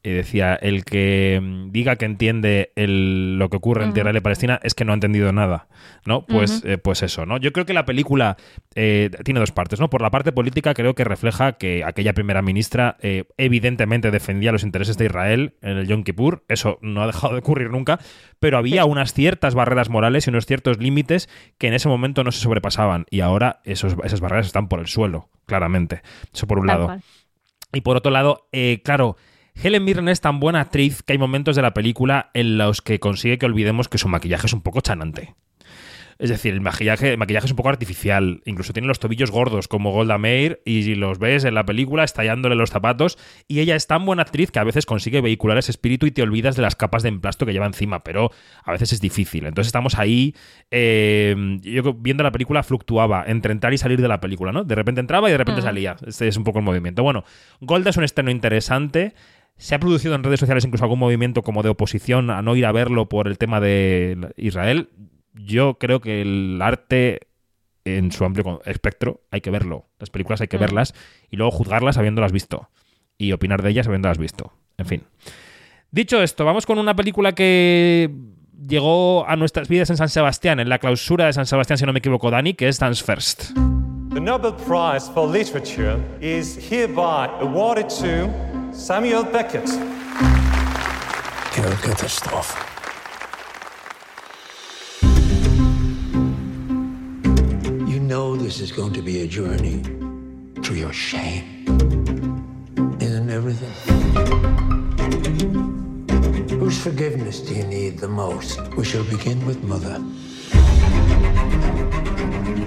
Y 0.00 0.10
decía, 0.10 0.54
el 0.54 0.84
que 0.84 1.40
mm, 1.42 1.70
diga 1.72 1.96
que 1.96 2.04
entiende 2.04 2.70
el- 2.76 3.36
lo 3.36 3.50
que 3.50 3.56
ocurre 3.56 3.84
Ujú. 3.88 3.98
Israel 3.98 4.16
y 4.16 4.20
Palestina 4.20 4.60
es 4.62 4.74
que 4.74 4.84
no 4.84 4.92
ha 4.92 4.94
entendido 4.94 5.32
nada, 5.32 5.66
¿no? 6.06 6.24
Pues, 6.24 6.62
eh, 6.64 6.78
pues 6.78 7.02
eso, 7.02 7.26
¿no? 7.26 7.36
Yo 7.38 7.52
creo 7.52 7.66
que 7.66 7.72
la 7.74 7.84
película 7.84 8.36
eh, 8.76 9.10
tiene 9.24 9.40
dos 9.40 9.50
partes, 9.50 9.80
¿no? 9.80 9.90
Por 9.90 10.00
la 10.00 10.10
parte 10.12 10.30
política 10.30 10.72
creo 10.72 10.94
que 10.94 11.02
refleja 11.02 11.54
que 11.54 11.82
aquella 11.84 12.12
primera 12.12 12.42
ministra 12.42 12.96
eh, 13.00 13.24
evidentemente 13.38 14.12
defendía 14.12 14.52
los 14.52 14.62
intereses 14.62 14.96
de 14.98 15.06
Israel 15.06 15.54
en 15.62 15.78
el 15.78 15.88
Yom 15.88 16.04
Kippur, 16.04 16.44
eso 16.48 16.78
no 16.80 17.02
ha 17.02 17.06
dejado 17.08 17.32
de 17.34 17.40
ocurrir 17.40 17.70
nunca, 17.70 17.98
pero 18.38 18.56
había 18.56 18.84
unas 18.84 19.12
ciertas 19.12 19.56
barreras 19.56 19.88
morales 19.90 20.26
y 20.26 20.30
unos 20.30 20.46
ciertos 20.46 20.78
límites 20.78 21.28
que 21.58 21.66
en 21.66 21.74
ese 21.74 21.88
momento 21.88 22.22
no 22.22 22.30
se 22.30 22.40
sobrepasaban 22.40 23.04
y 23.10 23.18
ahora 23.20 23.60
esos, 23.64 23.96
esas 24.04 24.20
barreras 24.20 24.46
están 24.46 24.68
por 24.68 24.78
el 24.78 24.86
suelo, 24.86 25.28
claramente. 25.44 26.02
Eso 26.32 26.46
por 26.46 26.60
un 26.60 26.66
Tal 26.68 26.76
lado. 26.76 26.86
cual. 26.86 27.02
Y 27.72 27.80
por 27.82 27.96
otro 27.96 28.10
lado, 28.12 28.48
claro, 28.84 29.16
Helen 29.62 29.84
Mirren 29.84 30.08
es 30.08 30.20
tan 30.20 30.38
buena 30.40 30.60
actriz 30.60 31.02
que 31.02 31.12
hay 31.14 31.18
momentos 31.18 31.56
de 31.56 31.62
la 31.62 31.74
película 31.74 32.30
en 32.34 32.58
los 32.58 32.80
que 32.80 33.00
consigue 33.00 33.38
que 33.38 33.46
olvidemos 33.46 33.88
que 33.88 33.98
su 33.98 34.08
maquillaje 34.08 34.46
es 34.46 34.52
un 34.52 34.62
poco 34.62 34.80
chanante. 34.80 35.34
Es 36.20 36.30
decir, 36.30 36.52
el 36.52 36.60
maquillaje, 36.60 37.12
el 37.12 37.18
maquillaje 37.18 37.46
es 37.46 37.52
un 37.52 37.56
poco 37.56 37.68
artificial. 37.68 38.40
Incluso 38.44 38.72
tiene 38.72 38.88
los 38.88 38.98
tobillos 38.98 39.30
gordos 39.30 39.68
como 39.68 39.92
Golda 39.92 40.18
Meir 40.18 40.60
y 40.64 40.96
los 40.96 41.20
ves 41.20 41.44
en 41.44 41.54
la 41.54 41.64
película 41.64 42.02
estallándole 42.02 42.56
los 42.56 42.70
zapatos. 42.70 43.18
Y 43.46 43.60
ella 43.60 43.76
es 43.76 43.86
tan 43.86 44.04
buena 44.04 44.22
actriz 44.22 44.50
que 44.50 44.58
a 44.58 44.64
veces 44.64 44.84
consigue 44.84 45.20
vehicular 45.20 45.58
ese 45.58 45.70
espíritu 45.70 46.06
y 46.06 46.10
te 46.10 46.22
olvidas 46.22 46.56
de 46.56 46.62
las 46.62 46.74
capas 46.74 47.04
de 47.04 47.10
emplasto 47.10 47.46
que 47.46 47.52
lleva 47.52 47.66
encima. 47.66 48.02
Pero 48.02 48.32
a 48.64 48.72
veces 48.72 48.92
es 48.94 49.00
difícil. 49.00 49.46
Entonces 49.46 49.68
estamos 49.68 49.96
ahí. 49.96 50.34
eh, 50.72 51.36
yo 51.62 51.94
viendo 51.94 52.24
la 52.24 52.32
película 52.32 52.64
fluctuaba 52.64 53.22
entre 53.28 53.52
entrar 53.52 53.72
y 53.72 53.78
salir 53.78 54.00
de 54.02 54.08
la 54.08 54.20
película, 54.20 54.50
¿no? 54.50 54.64
De 54.64 54.74
repente 54.74 55.00
entraba 55.00 55.28
y 55.28 55.32
de 55.32 55.38
repente 55.38 55.60
Mm. 55.60 55.64
salía. 55.64 55.96
Este 56.04 56.26
es 56.26 56.36
un 56.36 56.42
poco 56.42 56.58
el 56.58 56.64
movimiento. 56.64 57.04
Bueno, 57.04 57.22
Golda 57.60 57.90
es 57.90 57.96
un 57.96 58.02
estreno 58.02 58.32
interesante. 58.32 59.14
Se 59.58 59.74
ha 59.74 59.78
producido 59.80 60.14
en 60.14 60.22
redes 60.24 60.40
sociales 60.40 60.64
incluso 60.64 60.84
algún 60.84 60.98
movimiento 61.00 61.42
como 61.42 61.62
de 61.62 61.68
oposición 61.68 62.30
a 62.30 62.42
no 62.42 62.56
ir 62.56 62.64
a 62.64 62.72
verlo 62.72 63.08
por 63.08 63.26
el 63.28 63.38
tema 63.38 63.60
de 63.60 64.32
Israel. 64.36 64.88
Yo 65.34 65.74
creo 65.78 66.00
que 66.00 66.22
el 66.22 66.60
arte 66.62 67.20
en 67.84 68.12
su 68.12 68.24
amplio 68.24 68.60
espectro 68.64 69.22
hay 69.30 69.40
que 69.40 69.50
verlo. 69.50 69.86
Las 69.98 70.10
películas 70.10 70.40
hay 70.40 70.48
que 70.48 70.58
Mm. 70.58 70.60
verlas 70.60 70.94
y 71.30 71.36
luego 71.36 71.50
juzgarlas 71.50 71.98
habiéndolas 71.98 72.32
visto. 72.32 72.70
Y 73.18 73.32
opinar 73.32 73.62
de 73.62 73.70
ellas 73.70 73.86
habiéndolas 73.88 74.18
visto. 74.18 74.52
En 74.78 74.86
fin. 74.86 75.02
Dicho 75.90 76.22
esto, 76.22 76.44
vamos 76.44 76.64
con 76.66 76.78
una 76.78 76.94
película 76.94 77.32
que 77.34 78.10
llegó 78.66 79.26
a 79.26 79.34
nuestras 79.36 79.68
vidas 79.68 79.90
en 79.90 79.96
San 79.96 80.08
Sebastián, 80.08 80.60
en 80.60 80.68
la 80.68 80.78
clausura 80.78 81.26
de 81.26 81.32
San 81.32 81.46
Sebastián, 81.46 81.78
si 81.78 81.86
no 81.86 81.92
me 81.92 81.98
equivoco, 82.00 82.30
Dani, 82.30 82.54
que 82.54 82.68
es 82.68 82.78
Dance 82.78 83.02
First. 83.02 83.52
The 84.12 84.20
Nobel 84.20 84.52
Prize 84.54 85.10
for 85.12 85.28
Literature 85.30 85.96
is 86.20 86.58
hereby 86.70 87.28
awarded 87.40 87.86
to 87.88 88.28
Samuel 88.78 89.24
Beckett. 89.24 89.68
Qué 91.52 91.62
catástrofe. 91.82 92.54
You 97.88 97.98
know 97.98 98.36
this 98.36 98.60
is 98.60 98.70
going 98.70 98.92
to 98.92 99.02
be 99.02 99.22
a 99.22 99.26
journey 99.26 99.82
through 100.62 100.76
your 100.76 100.92
shame. 100.92 101.66
Isn't 103.00 103.30
everything? 103.30 103.74
Whose 106.60 106.80
forgiveness 106.80 107.40
do 107.40 107.56
you 107.56 107.64
need 107.64 107.98
the 107.98 108.08
most? 108.08 108.60
We 108.76 108.84
shall 108.84 109.04
begin 109.04 109.44
with 109.44 109.60
Mother. 109.64 109.98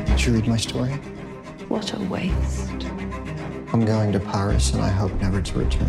Did 0.07 0.25
you 0.25 0.33
read 0.33 0.47
my 0.47 0.57
story? 0.57 0.91
What 1.69 1.93
a 1.93 1.99
waste. 2.03 3.11
I'm 3.73 3.86
going 3.86 4.12
to 4.12 4.19
Paris 4.19 4.73
and 4.73 4.84
I 4.84 4.89
hope 4.89 5.13
never 5.21 5.41
to 5.41 5.60
return. 5.60 5.88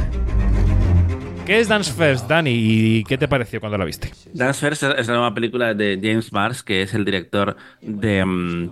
¿Qué 1.47 1.59
es 1.59 1.67
Dance 1.67 1.93
First, 1.93 2.29
Dani? 2.29 2.53
¿Y 2.53 3.05
qué 3.05 3.19
te 3.19 3.27
pareció 3.27 3.59
cuando 3.59 3.77
la 3.77 3.85
viste? 3.85 4.13
Dance 4.33 4.61
First 4.61 4.85
es 4.85 5.09
la 5.09 5.15
nueva 5.15 5.35
película 5.35 5.75
de 5.75 5.99
James 6.01 6.33
Mars, 6.33 6.63
que 6.63 6.83
es 6.83 6.95
el 6.95 7.05
director 7.05 7.57
de 7.81 8.25
mm, 8.25 8.71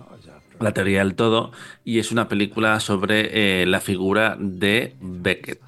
La 0.61 0.71
teoría 0.71 0.99
del 0.99 1.15
todo, 1.15 1.51
y 1.83 1.99
es 1.99 2.13
una 2.13 2.29
película 2.29 2.79
sobre 2.79 3.61
eh, 3.61 3.65
la 3.65 3.81
figura 3.81 4.37
de 4.39 4.95
Beckett. 5.01 5.61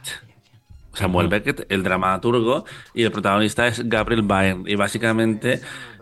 Samuel 0.93 1.27
Beckett, 1.27 1.65
el 1.69 1.83
dramaturgo, 1.83 2.63
y 2.93 3.03
el 3.03 3.11
protagonista 3.11 3.67
es 3.67 3.89
Gabriel 3.89 4.21
Byrne. 4.21 4.71
Y 4.71 4.75
básicamente 4.75 5.59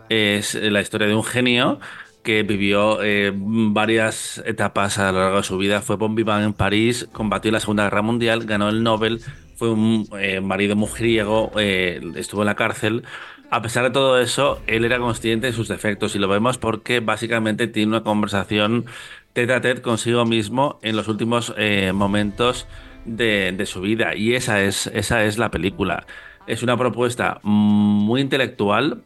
es 0.08 0.54
la 0.54 0.80
historia 0.80 1.08
de 1.08 1.14
un 1.14 1.24
genio 1.24 1.80
que 2.22 2.42
vivió 2.42 3.02
eh, 3.02 3.32
varias 3.34 4.42
etapas 4.46 4.98
a 4.98 5.12
lo 5.12 5.20
largo 5.20 5.36
de 5.38 5.42
su 5.42 5.58
vida. 5.58 5.80
Fue 5.82 5.96
bon 5.96 6.14
vivant 6.14 6.44
en 6.44 6.52
París, 6.52 7.08
combatió 7.12 7.48
en 7.48 7.54
la 7.54 7.60
Segunda 7.60 7.84
Guerra 7.84 8.02
Mundial, 8.02 8.44
ganó 8.44 8.68
el 8.68 8.82
Nobel, 8.82 9.20
fue 9.56 9.70
un 9.70 10.08
eh, 10.18 10.40
marido 10.40 10.76
mujeriego, 10.76 11.52
eh, 11.58 12.00
estuvo 12.16 12.42
en 12.42 12.46
la 12.46 12.54
cárcel. 12.54 13.04
A 13.50 13.60
pesar 13.60 13.84
de 13.84 13.90
todo 13.90 14.18
eso, 14.18 14.60
él 14.66 14.84
era 14.84 14.98
consciente 14.98 15.48
de 15.48 15.52
sus 15.52 15.68
defectos 15.68 16.14
y 16.14 16.18
lo 16.18 16.28
vemos 16.28 16.58
porque 16.58 17.00
básicamente 17.00 17.66
tiene 17.66 17.88
una 17.88 18.02
conversación 18.02 18.86
tete 19.34 19.52
a 19.52 19.60
tete 19.60 19.82
consigo 19.82 20.24
mismo 20.24 20.78
en 20.82 20.96
los 20.96 21.08
últimos 21.08 21.54
momentos 21.92 22.66
de, 23.04 23.52
de 23.52 23.66
su 23.66 23.82
vida. 23.82 24.14
Y 24.14 24.34
esa 24.34 24.62
es, 24.62 24.86
esa 24.86 25.24
es 25.24 25.36
la 25.36 25.50
película. 25.50 26.06
Es 26.46 26.62
una 26.62 26.78
propuesta 26.78 27.40
muy 27.42 28.22
intelectual, 28.22 29.02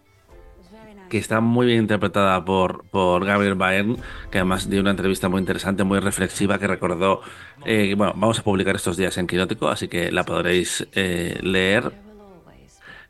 que 1.09 1.19
está 1.19 1.41
muy 1.41 1.67
bien 1.67 1.81
interpretada 1.81 2.45
por, 2.45 2.85
por 2.91 3.25
Gabriel 3.25 3.55
Byrne, 3.55 3.97
que 4.31 4.39
además 4.39 4.69
dio 4.69 4.81
una 4.81 4.91
entrevista 4.91 5.29
muy 5.29 5.41
interesante, 5.41 5.85
muy 5.85 6.01
reflexiva, 6.01 6.59
que 6.59 6.67
recordó, 6.67 7.23
eh, 7.65 7.95
bueno, 7.97 8.13
vamos 8.17 8.39
a 8.39 8.43
publicar 8.43 8.77
estos 8.77 8.97
días 8.97 9.17
en 9.19 9.27
Quinótico, 9.27 9.69
así 9.69 9.89
que 9.89 10.11
la 10.11 10.25
podréis 10.25 10.87
eh, 10.93 11.39
leer. 11.43 11.93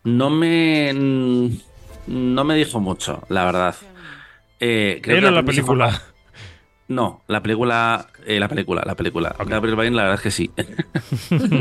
No 0.04 0.30
me, 0.30 0.92
no 2.06 2.44
me 2.44 2.54
dijo 2.54 2.80
mucho, 2.80 3.22
la 3.28 3.44
verdad. 3.44 3.74
Eh, 4.60 5.00
creo 5.02 5.20
que 5.20 5.26
o 5.26 5.30
la 5.30 5.42
película. 5.42 6.02
No, 6.88 7.22
la 7.26 7.42
película, 7.42 8.06
eh, 8.26 8.38
la 8.38 8.48
película, 8.48 8.82
la 8.86 8.94
película. 8.94 9.34
Gabriel 9.44 9.76
Byrne, 9.76 9.96
la 9.96 10.02
verdad 10.02 10.18
es 10.18 10.22
que 10.22 10.30
sí. 10.30 10.50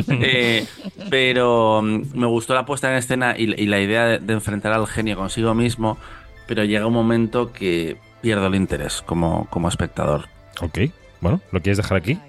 Eh, 0.08 0.65
pero 1.10 1.82
mm, 1.82 2.17
me 2.17 2.28
gustó 2.28 2.54
la 2.54 2.65
puesta 2.65 2.91
en 2.91 2.98
escena 2.98 3.36
y, 3.38 3.54
y 3.60 3.65
la 3.65 3.80
idea 3.80 4.06
de, 4.06 4.19
de 4.19 4.34
enfrentar 4.34 4.71
al 4.74 4.86
genio 4.88 5.15
consigo 5.15 5.56
mismo, 5.56 5.98
pero 6.47 6.63
llega 6.63 6.88
un 6.88 6.93
momento 6.93 7.51
que 7.51 7.97
pierdo 8.21 8.47
el 8.47 8.55
interés 8.55 9.01
como, 9.01 9.47
como 9.49 9.67
espectador. 9.67 10.27
Ok, 10.62 10.79
bueno, 11.21 11.41
¿lo 11.51 11.62
quieres 11.62 11.77
dejar 11.77 11.97
aquí? 11.97 12.19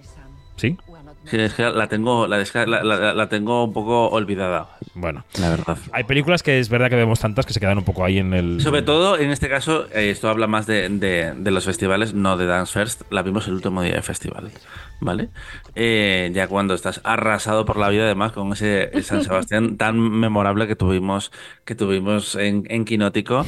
¿Sí? 0.57 0.77
Sí, 1.31 1.39
es 1.39 1.55
que 1.55 1.63
la 1.65 1.89
tengo, 1.89 2.27
la, 2.27 2.39
desca- 2.41 2.67
la- 2.67 2.83
la- 2.85 3.13
la 3.15 3.29
tengo 3.29 3.65
un 3.65 3.73
poco 3.73 4.09
olvidada. 4.09 4.69
Bueno, 4.95 5.25
la 5.41 5.51
verdad. 5.51 5.77
Hay 5.93 6.05
películas 6.05 6.43
que 6.43 6.59
es 6.59 6.69
verdad 6.69 6.89
que 6.89 6.97
vemos 6.97 7.21
tantas 7.21 7.45
que 7.47 7.53
se 7.53 7.61
quedan 7.61 7.79
un 7.79 7.85
poco 7.85 8.05
ahí 8.05 8.19
en 8.19 8.33
el... 8.35 8.61
Sobre 8.61 8.83
todo, 8.83 9.19
en 9.19 9.31
este 9.31 9.49
caso, 9.49 9.87
eh, 9.93 10.11
esto 10.11 10.29
habla 10.29 10.47
más 10.47 10.67
de, 10.67 10.89
de- 10.89 11.33
de 11.37 11.51
los 11.51 11.65
festivales, 11.65 12.15
no 12.15 12.37
de 12.37 12.47
Dance 12.47 12.73
First. 12.73 13.03
La 13.11 13.23
vimos 13.23 13.47
el 13.49 13.55
último 13.55 13.83
día 13.83 13.95
de 13.95 14.03
festival, 14.03 14.51
¿vale? 15.01 15.29
Eh, 15.75 16.31
ya 16.33 16.49
cuando 16.49 16.75
estás 16.75 17.01
arrasado 17.05 17.65
por 17.67 17.77
la 17.77 17.89
vida, 17.89 18.05
además, 18.05 18.33
con 18.33 18.53
ese 18.53 18.91
San 19.03 19.23
Sebastián 19.25 19.77
tan 19.79 19.99
memorable 19.99 20.67
que 20.67 20.77
tuvimos, 20.77 21.33
que 21.65 21.75
tuvimos 21.75 22.35
en, 22.37 22.65
en 22.69 22.85
Quinótico, 22.85 23.45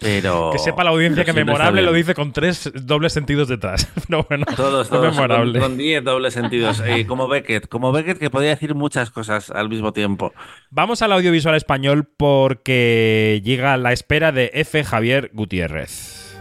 pero... 0.00 0.50
Que 0.52 0.58
sepa 0.58 0.84
la 0.84 0.90
audiencia 0.90 1.24
que 1.24 1.32
memorable 1.32 1.82
lo 1.82 1.92
dice 1.92 2.14
con 2.14 2.32
tres 2.32 2.70
dobles 2.74 3.12
sentidos 3.12 3.48
detrás. 3.48 3.88
No, 4.08 4.24
bueno, 4.28 4.44
Todos, 4.54 4.88
todos, 4.90 5.14
memorable. 5.14 5.58
con- 5.58 5.70
con 5.70 5.78
10 5.78 6.04
dobles 6.04 6.34
sentidos. 6.34 6.82
Eh, 6.84 7.06
como 7.14 7.28
Beckett, 7.28 7.68
como 7.68 7.92
Beckett 7.92 8.18
que 8.18 8.28
podía 8.28 8.48
decir 8.48 8.74
muchas 8.74 9.08
cosas 9.10 9.48
al 9.48 9.68
mismo 9.68 9.92
tiempo. 9.92 10.32
Vamos 10.70 11.00
al 11.00 11.12
audiovisual 11.12 11.54
español 11.54 12.08
porque 12.16 13.40
llega 13.44 13.76
la 13.76 13.92
espera 13.92 14.32
de 14.32 14.50
F. 14.52 14.82
Javier 14.82 15.30
Gutiérrez. 15.32 16.36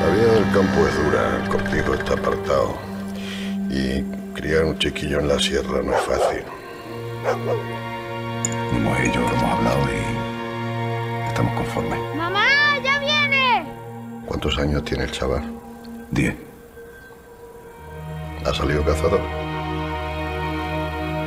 La 0.00 0.14
vida 0.14 0.32
del 0.32 0.44
campo 0.52 0.86
es 0.86 1.04
dura, 1.04 1.42
el 1.42 1.48
cortijo 1.48 1.94
está 1.94 2.12
apartado. 2.12 2.78
Y 3.68 4.04
criar 4.34 4.66
un 4.66 4.78
chiquillo 4.78 5.18
en 5.18 5.26
la 5.26 5.40
sierra 5.40 5.82
no 5.82 5.92
es 5.92 6.00
fácil. 6.02 6.44
Como 8.70 8.96
ellos 8.96 9.16
lo 9.16 9.28
hemos 9.28 9.58
hablado 9.58 9.80
y 9.90 11.26
estamos 11.26 11.52
conformes. 11.56 11.98
¡Mamá, 12.16 12.46
ya 12.84 13.00
viene! 13.00 13.66
¿Cuántos 14.24 14.56
años 14.56 14.84
tiene 14.84 15.02
el 15.02 15.10
chaval? 15.10 15.42
Diez. 16.12 16.36
¿Ha 18.44 18.54
salido 18.54 18.82
cazador? 18.84 19.20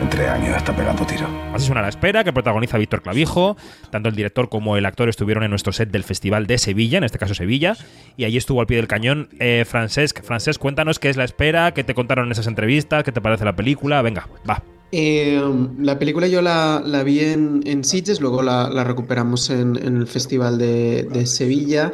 En 0.02 0.10
tres 0.10 0.28
años 0.30 0.58
está 0.58 0.76
pegando 0.76 1.06
tiro. 1.06 1.28
Así 1.54 1.68
suena 1.68 1.84
la 1.84 1.90
espera, 1.90 2.24
que 2.24 2.34
protagoniza 2.34 2.80
Víctor 2.80 3.04
Clavijo. 3.04 3.56
Tanto 3.92 4.10
el 4.10 4.16
director 4.16 4.50
como 4.50 4.76
el 4.76 4.88
actor 4.88 5.08
estuvieron 5.10 5.44
en 5.44 5.52
nuestro 5.52 5.72
set 5.74 5.92
del 5.92 6.04
Festival 6.04 6.48
de 6.48 6.58
Sevilla, 6.58 6.98
en 6.98 7.04
este 7.04 7.20
caso 7.20 7.36
Sevilla, 7.36 7.78
y 8.18 8.26
allí 8.26 8.38
estuvo 8.38 8.62
al 8.62 8.66
pie 8.66 8.78
del 8.78 8.88
cañón 8.88 9.30
eh, 9.40 9.64
Francesc. 9.68 10.24
Francesc, 10.24 10.60
cuéntanos 10.60 10.98
qué 10.98 11.10
es 11.10 11.18
la 11.18 11.24
espera, 11.24 11.76
qué 11.76 11.84
te 11.84 11.94
contaron 11.94 12.26
en 12.26 12.32
esas 12.32 12.48
entrevistas, 12.48 13.04
qué 13.04 13.12
te 13.12 13.22
parece 13.22 13.46
la 13.46 13.56
película. 13.56 14.02
Venga, 14.02 14.28
va. 14.50 14.64
Eh, 14.92 15.40
la 15.80 16.00
película 16.00 16.28
yo 16.28 16.42
la, 16.42 16.82
la 16.84 17.04
vi 17.04 17.20
en, 17.20 17.62
en 17.66 17.84
Sitges, 17.84 18.22
luego 18.22 18.42
la, 18.42 18.70
la 18.70 18.84
recuperamos 18.84 19.52
en, 19.52 19.76
en 19.76 19.98
el 19.98 20.08
Festival 20.08 20.58
de, 20.58 21.04
de 21.04 21.28
Sevilla. 21.28 21.94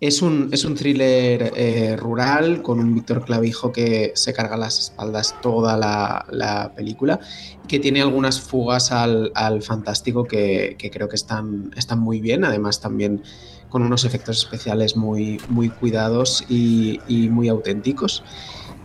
Es 0.00 0.22
un, 0.22 0.48
es 0.52 0.64
un 0.64 0.76
thriller 0.76 1.52
eh, 1.56 1.96
rural 1.96 2.62
con 2.62 2.78
un 2.78 2.94
Víctor 2.94 3.24
Clavijo 3.24 3.72
que 3.72 4.12
se 4.14 4.32
carga 4.32 4.56
las 4.56 4.78
espaldas 4.78 5.34
toda 5.42 5.76
la, 5.76 6.24
la 6.30 6.72
película, 6.72 7.18
que 7.66 7.80
tiene 7.80 8.00
algunas 8.00 8.40
fugas 8.40 8.92
al, 8.92 9.32
al 9.34 9.60
fantástico 9.62 10.24
que, 10.24 10.76
que, 10.78 10.90
creo 10.92 11.08
que 11.08 11.16
están, 11.16 11.72
están 11.76 11.98
muy 11.98 12.20
bien, 12.20 12.44
además 12.44 12.80
también 12.80 13.22
con 13.68 13.82
unos 13.82 14.04
efectos 14.04 14.38
especiales 14.38 14.96
muy, 14.96 15.40
muy 15.48 15.68
cuidados 15.68 16.44
y, 16.48 17.00
y 17.08 17.28
muy 17.28 17.48
auténticos. 17.48 18.22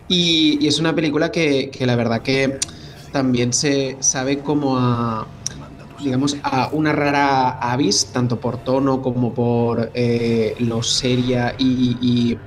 Y, 0.08 0.66
es 0.66 0.80
una 0.80 0.96
película 0.96 1.30
que, 1.30 1.70
que 1.70 1.86
la 1.86 1.94
verdad 1.94 2.22
que 2.22 2.58
también 3.12 3.52
se 3.52 3.96
sabe 4.00 4.40
como 4.40 4.78
a 4.78 5.28
digamos, 6.04 6.36
a 6.42 6.68
una 6.72 6.92
rara 6.92 7.58
avis, 7.58 8.06
tanto 8.12 8.38
por 8.38 8.62
tono 8.62 9.02
como 9.02 9.32
por 9.34 9.90
eh, 9.94 10.54
lo 10.58 10.82
seria 10.82 11.54
y, 11.58 12.38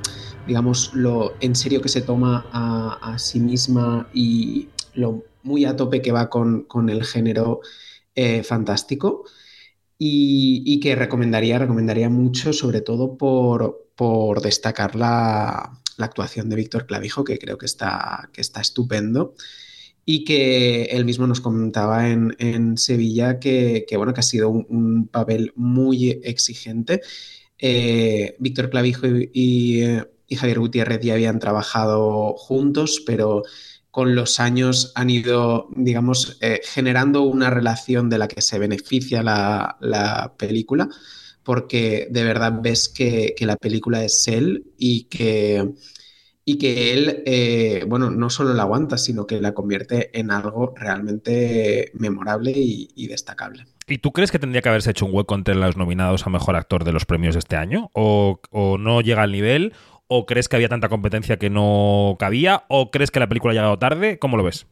digamos, 0.46 0.92
lo 0.94 1.34
en 1.40 1.56
serio 1.56 1.82
que 1.82 1.90
se 1.90 2.02
toma 2.02 2.48
a, 2.52 3.14
a, 3.14 3.20
sí 3.20 3.40
misma 3.40 4.08
y 4.14 4.70
lo 4.94 5.24
muy 5.44 5.66
a 5.66 5.76
tope 5.76 6.02
que 6.02 6.12
va 6.12 6.30
con, 6.30 6.64
con 6.64 6.90
el 6.90 7.04
género 7.04 7.62
eh, 8.16 8.44
fantástico. 8.44 9.26
Y, 10.00 10.62
y, 10.66 10.80
que 10.80 10.96
recomendaría, 10.96 11.58
recomendaría 11.58 12.08
mucho, 12.08 12.54
sobre 12.54 12.82
todo 12.82 13.18
por, 13.18 13.88
por 13.96 14.42
destacar 14.42 14.96
la, 14.96 15.72
la 15.98 16.06
actuación 16.06 16.50
de 16.50 16.56
Víctor 16.56 16.86
Clavijo, 16.86 17.24
que 17.24 17.40
creo 17.40 17.58
que 17.58 17.66
está, 17.66 18.30
que 18.32 18.42
está 18.42 18.62
estupendo 18.62 19.34
y 20.10 20.24
que 20.24 20.84
él 20.86 21.04
mismo 21.04 21.28
nos 21.28 21.42
comentaba 21.42 22.10
en, 22.10 22.34
en 22.40 22.78
Sevilla 22.78 23.40
que, 23.40 23.86
que, 23.86 23.98
bueno, 23.98 24.14
que 24.14 24.22
ha 24.22 24.24
sido 24.24 24.50
un, 24.50 25.10
papel 25.10 25.52
muy 25.58 26.22
exigente. 26.24 27.02
Eh, 27.58 28.38
Víctor 28.40 28.70
Clavijo 28.70 29.06
y, 29.06 29.30
y, 29.34 29.84
y, 30.30 30.36
Javier 30.38 30.60
Gutiérrez 30.60 31.02
ya 31.02 31.14
habían 31.14 31.40
trabajado 31.40 32.36
juntos, 32.38 33.04
pero 33.06 33.44
con 33.92 34.16
los 34.16 34.40
años 34.40 34.94
han 34.96 35.10
ido, 35.10 35.68
digamos, 35.76 36.38
eh, 36.40 36.62
generando 36.64 37.24
una 37.24 37.50
relación 37.50 38.10
de 38.10 38.20
la 38.20 38.30
que 38.30 38.42
se 38.42 38.60
beneficia 38.60 39.22
la, 39.24 39.76
la 39.82 40.36
película, 40.38 40.88
porque 41.44 42.08
de 42.10 42.24
verdad 42.24 42.54
ves 42.62 42.88
que, 42.88 43.36
que 43.38 43.46
la 43.46 43.58
película 43.58 44.06
es 44.06 44.26
él 44.30 44.72
y 44.78 45.04
que 45.10 45.74
y 46.50 46.58
que 46.60 46.94
él, 46.94 47.24
eh, 47.26 47.84
bueno, 47.90 48.10
no 48.10 48.30
solo 48.30 48.54
la 48.54 48.64
aguanta, 48.64 48.98
sino 48.98 49.28
que 49.28 49.42
la 49.42 49.54
convierte 49.54 50.18
en 50.18 50.32
algo 50.32 50.74
realmente 50.78 51.92
memorable 51.94 52.54
y, 52.56 53.08
destacable. 53.08 53.66
¿Y 53.86 53.98
tú 53.98 54.14
crees 54.14 54.32
que 54.32 54.40
tendría 54.40 54.62
que 54.62 54.70
haberse 54.70 54.92
hecho 54.92 55.06
un 55.06 55.14
hueco 55.14 55.36
entre 55.36 55.56
los 55.56 55.76
nominados 55.76 56.26
a 56.26 56.30
Mejor 56.30 56.56
Actor 56.56 56.86
de 56.86 56.94
los 56.94 57.04
premios 57.04 57.36
este 57.36 57.58
año? 57.58 57.90
¿O, 57.92 58.40
o 58.52 58.78
no 58.78 59.02
llega 59.02 59.24
al 59.24 59.34
nivel? 59.34 59.74
¿O 60.08 60.26
crees 60.26 60.48
que 60.48 60.56
había 60.56 60.70
tanta 60.70 60.88
competencia 60.88 61.36
que 61.36 61.50
no 61.50 62.16
cabía? 62.18 62.64
¿O 62.70 62.92
crees 62.92 63.12
que 63.12 63.20
la 63.20 63.28
película 63.28 63.52
ha 63.52 63.56
llegado 63.56 63.78
tarde? 63.78 64.18
¿Cómo 64.18 64.38
lo 64.38 64.46
ves? 64.46 64.68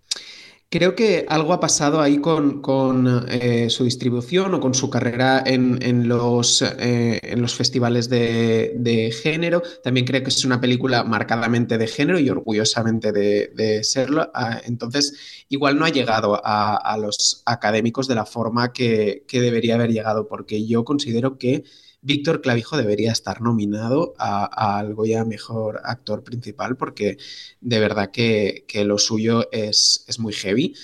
Creo 0.76 0.94
que 0.94 1.26
algo 1.30 1.54
ha 1.54 1.62
pasado 1.62 2.02
ahí 2.02 2.18
con, 2.18 3.26
eh, 3.30 3.70
su 3.70 3.86
distribución 3.86 4.56
o 4.56 4.60
con 4.60 4.74
su 4.74 4.90
carrera 4.90 5.42
en, 5.46 5.80
eh, 5.82 5.94
los, 6.04 7.56
festivales 7.56 8.10
de, 8.10 9.16
género. 9.24 9.64
También 9.82 10.06
creo 10.06 10.22
que 10.22 10.32
es 10.32 10.44
una 10.44 10.60
película 10.60 11.06
marcadamente 11.06 11.78
de 11.78 11.88
género 11.88 12.20
y 12.20 12.30
orgullosamente 12.30 13.14
de, 13.14 13.84
serlo. 13.86 14.30
Ah, 14.34 14.60
entonces, 14.66 15.46
igual 15.48 15.80
no 15.80 15.86
ha 15.86 15.90
llegado 15.92 16.42
a, 16.44 16.98
los 16.98 17.42
académicos 17.46 18.10
de 18.10 18.16
la 18.16 18.26
forma 18.26 18.74
que, 18.74 19.24
debería 19.32 19.76
haber 19.76 19.94
llegado, 19.94 20.28
porque 20.28 20.68
yo 20.68 20.84
considero 20.84 21.38
que 21.38 21.64
Víctor 22.06 22.42
Clavijo 22.42 22.78
debería 22.78 23.12
estar 23.12 23.42
nominado 23.42 24.14
a, 24.20 24.78
al 24.78 24.94
Goya 24.94 25.26
Mejor 25.26 25.82
Actor 25.84 26.24
Principal 26.24 26.78
porque 26.78 27.18
de 27.62 27.80
verdad 27.80 28.12
que, 28.12 28.64
lo 28.86 29.00
suyo 29.00 29.50
es, 29.52 30.06
muy 30.20 30.34
heavy. 30.34 30.76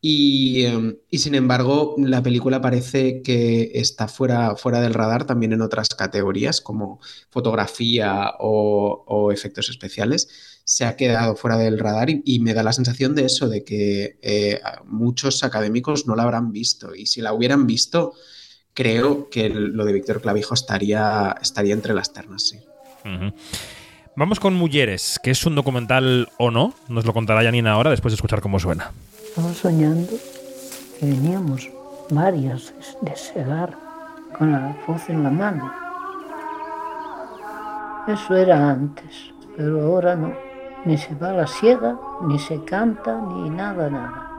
Y, 0.00 0.66
um, 0.66 0.96
y, 1.08 1.18
sin 1.18 1.36
embargo, 1.36 1.94
la 1.96 2.22
película 2.22 2.60
parece 2.60 3.22
que 3.22 3.70
está 3.74 4.08
fuera, 4.08 4.56
fuera 4.56 4.80
del 4.80 4.94
radar 4.94 5.26
también 5.26 5.52
en 5.52 5.62
otras 5.62 5.90
categorías 5.90 6.60
como 6.60 7.00
fotografía 7.30 8.32
o, 8.40 9.30
efectos 9.32 9.70
especiales. 9.70 10.28
Se 10.64 10.84
ha 10.84 10.96
quedado 10.96 11.36
fuera 11.36 11.56
del 11.56 11.78
radar 11.78 12.10
y, 12.10 12.20
y, 12.24 12.40
me 12.40 12.52
da 12.52 12.64
la 12.64 12.72
sensación 12.72 13.14
de 13.14 13.26
eso, 13.26 13.48
de 13.48 13.62
que 13.62 14.18
eh, 14.22 14.60
muchos 14.86 15.44
académicos 15.44 16.06
no 16.06 16.16
la 16.16 16.24
habrán 16.24 16.50
visto. 16.50 16.94
Y 16.96 17.06
si 17.06 17.20
la 17.20 17.32
hubieran 17.32 17.66
visto, 17.66 18.14
creo 18.74 19.30
que 19.30 19.48
lo 19.48 19.84
de 19.84 19.92
Víctor 19.92 20.20
Clavijo 20.20 20.54
estaría, 20.54 21.34
estaría 21.40 21.72
entre 21.72 21.94
las 21.94 22.12
ternas, 22.12 22.42
sí. 22.42 22.58
Uh 23.04 23.08
-huh. 23.08 23.34
Vamos 24.16 24.38
con 24.38 24.54
Mujeres, 24.54 25.18
que 25.22 25.30
es 25.30 25.44
un 25.46 25.54
documental 25.54 26.28
o 26.38 26.50
no. 26.50 26.74
Nos 26.88 27.04
lo 27.04 27.12
contará 27.12 27.42
Janina 27.42 27.72
ahora 27.72 27.90
después 27.90 28.12
de 28.12 28.16
escuchar 28.16 28.40
cómo 28.40 28.58
suena. 28.58 28.92
Estaba 29.24 29.52
soñando 29.52 30.12
que 30.98 31.06
veníamos 31.06 31.68
varias 32.10 32.72
de 33.00 33.16
segar 33.16 33.76
con 34.38 34.52
la 34.52 34.76
voz 34.86 35.08
en 35.08 35.22
la 35.22 35.30
mano. 35.30 35.72
Eso 38.06 38.36
era 38.36 38.70
antes, 38.70 39.32
pero 39.56 39.82
ahora 39.82 40.14
no. 40.14 40.32
Ni 40.84 40.98
se 40.98 41.14
va 41.14 41.30
a 41.30 41.32
la 41.32 41.46
siega, 41.46 41.98
ni 42.22 42.38
se 42.38 42.62
canta, 42.64 43.20
ni 43.20 43.50
nada, 43.50 43.88
nada. 43.88 44.30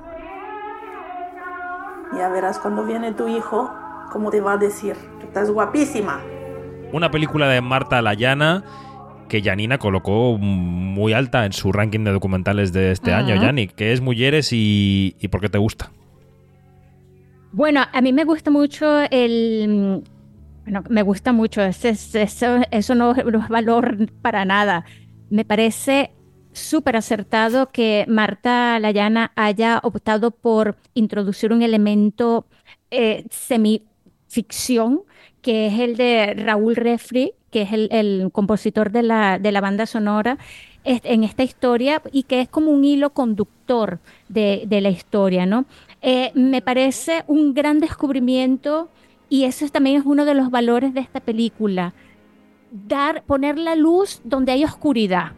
Ya 2.16 2.30
verás 2.30 2.60
cuando 2.60 2.86
viene 2.86 3.14
tu 3.14 3.28
hijo 3.28 3.74
¿Cómo 4.16 4.32
te 4.32 4.40
va 4.40 4.54
a 4.54 4.58
decir? 4.58 4.96
Estás 5.22 5.52
guapísima. 5.52 6.24
Una 6.94 7.12
película 7.12 7.50
de 7.50 7.60
Marta 7.60 8.02
Layana 8.02 8.64
que 9.28 9.42
Janina 9.42 9.78
colocó 9.78 10.38
muy 10.38 11.12
alta 11.12 11.46
en 11.46 11.52
su 11.52 11.74
ranking 11.74 12.06
de 12.06 12.14
documentales 12.14 12.72
de 12.72 12.92
este 12.92 13.12
uh 13.12 13.16
-huh. 13.16 13.18
año, 13.18 13.36
Yanni. 13.36 13.68
¿Qué 13.68 13.92
es 13.92 14.00
Mujeres 14.00 14.54
y, 14.54 15.18
y 15.20 15.28
por 15.28 15.42
qué 15.42 15.50
te 15.50 15.58
gusta? 15.58 15.92
Bueno, 17.52 17.82
a 17.92 18.02
mí 18.02 18.14
me 18.14 18.24
gusta 18.24 18.52
mucho 18.52 19.02
el... 19.12 20.02
Bueno, 20.64 20.84
me 20.88 21.02
gusta 21.02 21.34
mucho, 21.34 21.62
eso, 21.62 21.90
eso, 21.90 22.62
eso 22.72 22.96
no, 22.96 23.14
no 23.16 23.40
es 23.44 23.50
valor 23.50 23.98
para 24.22 24.46
nada. 24.46 24.86
Me 25.30 25.44
parece 25.44 26.14
súper 26.54 26.96
acertado 26.96 27.70
que 27.70 28.06
Marta 28.08 28.80
Layana 28.80 29.34
haya 29.36 29.82
optado 29.84 30.32
por 30.32 30.78
introducir 30.94 31.52
un 31.52 31.62
elemento 31.62 32.46
eh, 32.92 33.26
semi 33.30 33.84
ficción, 34.36 35.02
que 35.42 35.68
es 35.68 35.80
el 35.80 35.96
de 35.96 36.34
Raúl 36.34 36.76
Refri, 36.76 37.32
que 37.52 37.62
es 37.62 37.72
el, 37.72 37.88
el 37.92 38.30
compositor 38.34 38.92
de 38.92 39.02
la, 39.02 39.40
de 39.40 39.52
la, 39.54 39.62
banda 39.62 39.86
sonora 39.86 40.38
en 40.84 41.24
esta 41.24 41.44
historia 41.44 42.02
y 42.12 42.24
que 42.24 42.42
es 42.42 42.50
como 42.50 42.70
un 42.72 42.84
hilo 42.84 43.12
conductor 43.12 44.00
de, 44.28 44.66
de 44.68 44.82
la 44.82 44.90
historia, 44.90 45.46
¿no? 45.46 45.66
Eh, 46.02 46.32
me 46.36 46.62
parece 46.62 47.24
un 47.28 47.54
gran 47.54 47.80
descubrimiento 47.80 48.90
y 49.30 49.46
eso 49.46 49.68
también 49.70 49.98
es 50.02 50.06
uno 50.06 50.26
de 50.26 50.36
los 50.36 50.52
valores 50.52 50.94
de 50.94 51.00
esta 51.00 51.22
película, 51.22 51.94
dar, 52.72 53.24
poner 53.24 53.58
la 53.58 53.76
luz 53.76 54.22
donde 54.24 54.52
hay 54.52 54.64
oscuridad, 54.64 55.32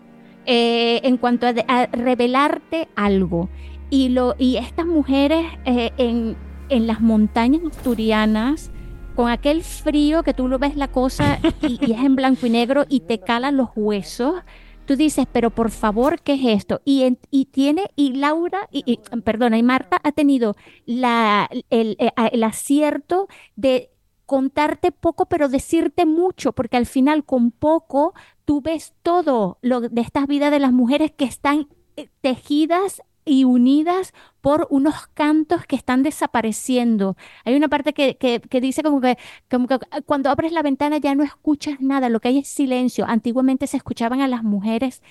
eh, 0.46 1.00
en 1.04 1.18
cuanto 1.18 1.46
a, 1.46 1.54
a, 1.68 1.86
revelarte 1.86 2.88
algo. 2.96 3.48
Y, 3.90 4.10
lo, 4.10 4.36
y 4.38 4.58
estas 4.58 4.86
mujeres 4.86 5.46
eh, 5.66 5.92
en, 5.98 6.36
en 6.70 6.88
las 6.88 7.00
montañas 7.00 7.62
asturianas, 7.70 8.72
con 9.18 9.30
aquel 9.30 9.64
frío 9.64 10.22
que 10.22 10.36
tú 10.36 10.48
lo 10.48 10.60
ves 10.60 10.76
la 10.76 10.90
cosa 10.90 11.40
y, 11.64 11.92
es 11.92 12.00
en 12.00 12.16
blanco 12.16 12.46
y 12.46 12.52
negro 12.52 12.86
y 12.88 13.00
te 13.00 13.20
calan 13.20 13.58
los 13.58 13.70
huesos. 13.76 14.44
Tú 14.86 14.96
dices, 14.96 15.26
pero 15.32 15.50
por 15.50 15.72
favor, 15.72 16.22
¿qué 16.22 16.34
es 16.34 16.62
esto? 16.62 16.82
Y, 16.86 17.18
y 17.32 17.46
tiene, 17.46 17.90
y 17.96 18.14
Laura, 18.14 18.70
y, 18.72 19.00
perdona, 19.24 19.58
y 19.58 19.64
Marta 19.64 20.00
ha 20.04 20.12
tenido 20.12 20.56
la, 20.86 21.50
el, 21.72 21.98
el, 22.00 22.14
el 22.32 22.44
acierto 22.44 23.28
de 23.56 23.90
contarte 24.28 24.92
poco, 24.92 25.26
pero 25.26 25.50
decirte 25.50 26.06
mucho, 26.06 26.54
porque 26.54 26.78
al 26.78 26.86
final 26.86 27.26
con 27.26 27.50
poco 27.50 28.14
tú 28.46 28.62
ves 28.62 28.94
todo 29.02 29.58
lo 29.64 29.82
de 29.82 30.00
estas 30.00 30.28
vidas 30.28 30.52
de 30.52 30.60
las 30.60 30.74
mujeres 30.74 31.12
que 31.12 31.26
están 31.26 31.70
eh, 31.96 32.10
tejidas 32.22 33.02
y 33.28 33.44
unidas 33.44 34.14
por 34.42 34.68
unos 34.70 35.08
cantos 35.14 35.66
que 35.66 35.76
están 35.76 36.04
desapareciendo. 36.04 37.18
Hay 37.46 37.56
una 37.56 37.68
parte 37.68 37.94
que, 37.94 38.18
que, 38.18 38.40
que 38.40 38.62
dice 38.62 38.84
como 38.84 39.02
que, 39.02 39.18
como 39.50 39.68
que 39.68 39.78
cuando 40.06 40.30
abres 40.30 40.52
la 40.52 40.62
ventana 40.64 40.98
ya 40.98 41.14
no 41.16 41.24
escuchas 41.24 41.82
nada, 41.82 42.10
lo 42.10 42.20
que 42.20 42.30
hay 42.30 42.40
es 42.40 42.48
silencio. 42.48 43.06
Antiguamente 43.08 43.68
se 43.68 43.78
escuchaban 43.78 44.22
a 44.22 44.28
las 44.28 44.44
mujeres 44.44 45.02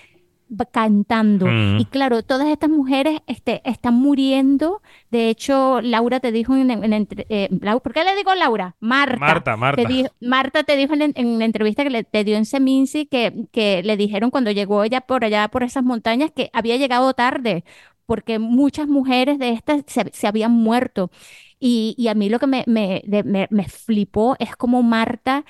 cantando. 0.71 1.45
Mm. 1.45 1.79
Y 1.79 1.85
claro, 1.85 2.23
todas 2.23 2.47
estas 2.47 2.69
mujeres 2.69 3.19
este, 3.27 3.61
están 3.69 3.95
muriendo. 3.95 4.81
De 5.11 5.29
hecho, 5.29 5.81
Laura 5.81 6.19
te 6.21 6.31
dijo 6.31 6.55
en, 6.55 6.71
en 6.71 7.07
eh, 7.29 7.49
Lau- 7.51 7.81
¿por 7.81 7.93
qué 7.93 8.05
le 8.05 8.15
digo 8.15 8.33
Laura? 8.33 8.75
Marta. 8.79 9.17
Marta, 9.17 9.57
Marta. 9.57 9.81
Te 9.81 9.87
dijo- 9.87 10.09
Marta 10.21 10.63
te 10.63 10.77
dijo 10.77 10.93
en, 10.93 11.11
en 11.15 11.39
la 11.39 11.45
entrevista 11.45 11.83
que 11.83 11.89
le, 11.89 12.03
te 12.05 12.23
dio 12.23 12.37
en 12.37 12.45
Seminci 12.45 13.05
que, 13.07 13.47
que 13.51 13.83
le 13.83 13.97
dijeron 13.97 14.31
cuando 14.31 14.51
llegó 14.51 14.83
ella 14.85 15.01
por 15.01 15.25
allá, 15.25 15.49
por 15.49 15.63
esas 15.63 15.83
montañas, 15.83 16.31
que 16.31 16.49
había 16.53 16.77
llegado 16.77 17.13
tarde, 17.13 17.65
porque 18.07 18.39
muchas 18.39 18.87
mujeres 18.89 19.39
de 19.39 19.51
estas 19.51 19.83
se, 19.87 20.11
se 20.13 20.27
habían 20.27 20.53
muerto. 20.53 21.11
Y, 21.59 21.95
y 21.99 22.09
a 22.09 22.15
mí 22.15 22.29
lo 22.29 22.39
que 22.39 22.47
me, 22.47 22.63
me, 22.67 23.03
me, 23.25 23.47
me 23.51 23.69
flipó 23.69 24.35
es 24.39 24.55
como 24.55 24.83
Marta 24.83 25.45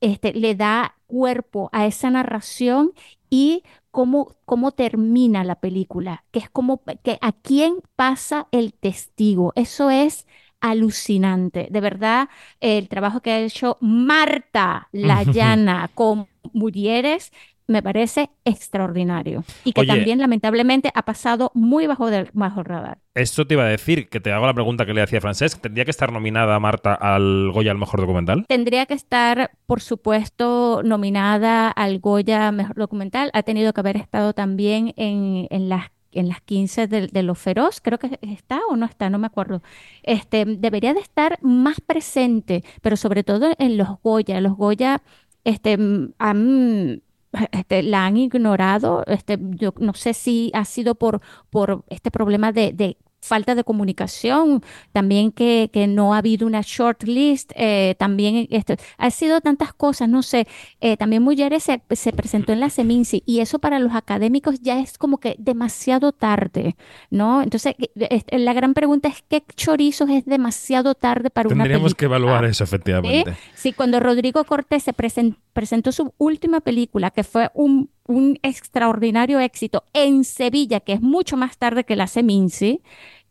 este, 0.00 0.32
le 0.34 0.54
da 0.54 0.96
cuerpo 1.06 1.70
a 1.72 1.86
esa 1.86 2.10
narración 2.10 2.92
y 3.30 3.62
cómo, 3.90 4.36
cómo 4.44 4.72
termina 4.72 5.44
la 5.44 5.56
película, 5.60 6.24
que 6.30 6.38
es 6.40 6.50
como 6.50 6.82
que 7.02 7.18
a 7.20 7.32
quién 7.32 7.78
pasa 7.96 8.48
el 8.52 8.74
testigo. 8.74 9.52
Eso 9.56 9.90
es 9.90 10.26
alucinante. 10.60 11.68
De 11.70 11.80
verdad, 11.80 12.28
el 12.60 12.88
trabajo 12.88 13.20
que 13.20 13.32
ha 13.32 13.40
hecho 13.40 13.78
Marta 13.80 14.88
Layana 14.92 15.90
con 15.94 16.28
Murieres 16.52 17.32
me 17.66 17.82
parece 17.82 18.30
extraordinario 18.44 19.44
y 19.64 19.72
que 19.72 19.82
Oye. 19.82 19.88
también 19.88 20.18
lamentablemente 20.18 20.90
ha 20.94 21.02
pasado 21.02 21.50
muy 21.54 21.86
bajo, 21.86 22.10
del, 22.10 22.28
bajo 22.32 22.60
el 22.60 22.66
radar. 22.66 22.98
Esto 23.14 23.46
te 23.46 23.54
iba 23.54 23.64
a 23.64 23.68
decir, 23.68 24.08
que 24.08 24.20
te 24.20 24.32
hago 24.32 24.46
la 24.46 24.54
pregunta 24.54 24.86
que 24.86 24.94
le 24.94 25.02
hacía 25.02 25.20
Francesc. 25.20 25.60
¿Tendría 25.60 25.84
que 25.84 25.90
estar 25.90 26.12
nominada 26.12 26.58
Marta 26.60 26.94
al 26.94 27.50
Goya 27.52 27.72
al 27.72 27.78
mejor 27.78 28.00
documental? 28.00 28.44
Tendría 28.46 28.86
que 28.86 28.94
estar, 28.94 29.50
por 29.66 29.80
supuesto, 29.80 30.82
nominada 30.84 31.70
al 31.70 31.98
Goya 31.98 32.52
Mejor 32.52 32.76
Documental. 32.76 33.30
Ha 33.32 33.42
tenido 33.42 33.72
que 33.72 33.80
haber 33.80 33.96
estado 33.96 34.32
también 34.32 34.92
en, 34.96 35.46
en 35.50 35.68
las 35.68 35.90
en 36.12 36.28
las 36.28 36.40
15 36.40 36.86
de, 36.86 37.06
de 37.08 37.22
Lo 37.22 37.34
Feroz, 37.34 37.82
creo 37.82 37.98
que 37.98 38.18
está 38.22 38.60
o 38.70 38.76
no 38.76 38.86
está, 38.86 39.10
no 39.10 39.18
me 39.18 39.26
acuerdo. 39.26 39.62
Este, 40.02 40.46
debería 40.46 40.94
de 40.94 41.00
estar 41.00 41.38
más 41.42 41.80
presente, 41.82 42.64
pero 42.80 42.96
sobre 42.96 43.22
todo 43.22 43.54
en 43.58 43.76
los 43.76 44.00
Goya. 44.02 44.40
Los 44.40 44.56
Goya 44.56 45.02
este, 45.44 45.78
mm, 45.78 46.14
han, 46.18 47.02
este, 47.52 47.82
la 47.82 48.06
han 48.06 48.16
ignorado. 48.16 49.04
Este, 49.06 49.38
yo 49.40 49.72
no 49.78 49.94
sé 49.94 50.14
si 50.14 50.50
ha 50.54 50.64
sido 50.64 50.94
por, 50.94 51.20
por 51.50 51.84
este 51.88 52.10
problema 52.10 52.52
de, 52.52 52.72
de 52.72 52.96
falta 53.20 53.54
de 53.54 53.64
comunicación, 53.64 54.62
también 54.92 55.32
que, 55.32 55.68
que 55.72 55.86
no 55.88 56.14
ha 56.14 56.18
habido 56.18 56.46
una 56.46 56.60
shortlist, 56.64 57.50
eh, 57.56 57.96
también 57.98 58.46
este, 58.50 58.76
ha 58.98 59.10
sido 59.10 59.40
tantas 59.40 59.72
cosas, 59.72 60.08
no 60.08 60.22
sé, 60.22 60.46
eh, 60.80 60.96
también 60.96 61.22
Mujeres 61.22 61.64
se, 61.64 61.82
se 61.90 62.12
presentó 62.12 62.52
en 62.52 62.60
la 62.60 62.70
Seminci 62.70 63.22
y 63.26 63.40
eso 63.40 63.58
para 63.58 63.78
los 63.80 63.94
académicos 63.94 64.60
ya 64.60 64.78
es 64.78 64.96
como 64.96 65.18
que 65.18 65.34
demasiado 65.38 66.12
tarde, 66.12 66.76
¿no? 67.10 67.42
Entonces, 67.42 67.74
que- 67.76 67.90
este, 68.10 68.38
la 68.38 68.52
gran 68.52 68.74
pregunta 68.74 69.08
es, 69.08 69.22
¿qué 69.28 69.42
chorizos 69.56 70.08
es 70.10 70.24
demasiado 70.24 70.94
tarde 70.94 71.30
para 71.30 71.48
una 71.48 71.64
Tendríamos 71.64 71.94
que 71.94 72.04
evaluar 72.04 72.44
eso, 72.44 72.62
efectivamente. 72.64 73.34
Sí, 73.54 73.72
cuando 73.72 73.98
Rodrigo 73.98 74.44
Cortés 74.44 74.84
se 74.84 74.94
presen- 74.94 75.36
presentó 75.52 75.90
su 75.90 76.14
última 76.18 76.60
película, 76.60 77.10
que 77.10 77.24
fue 77.24 77.50
un, 77.54 77.90
un 78.08 78.38
extraordinario 78.42 79.40
éxito 79.40 79.84
en 79.92 80.24
Sevilla, 80.24 80.80
que 80.80 80.94
es 80.94 81.00
mucho 81.00 81.36
más 81.36 81.58
tarde 81.58 81.84
que 81.84 81.96
la 81.96 82.06
Seminci, 82.06 82.82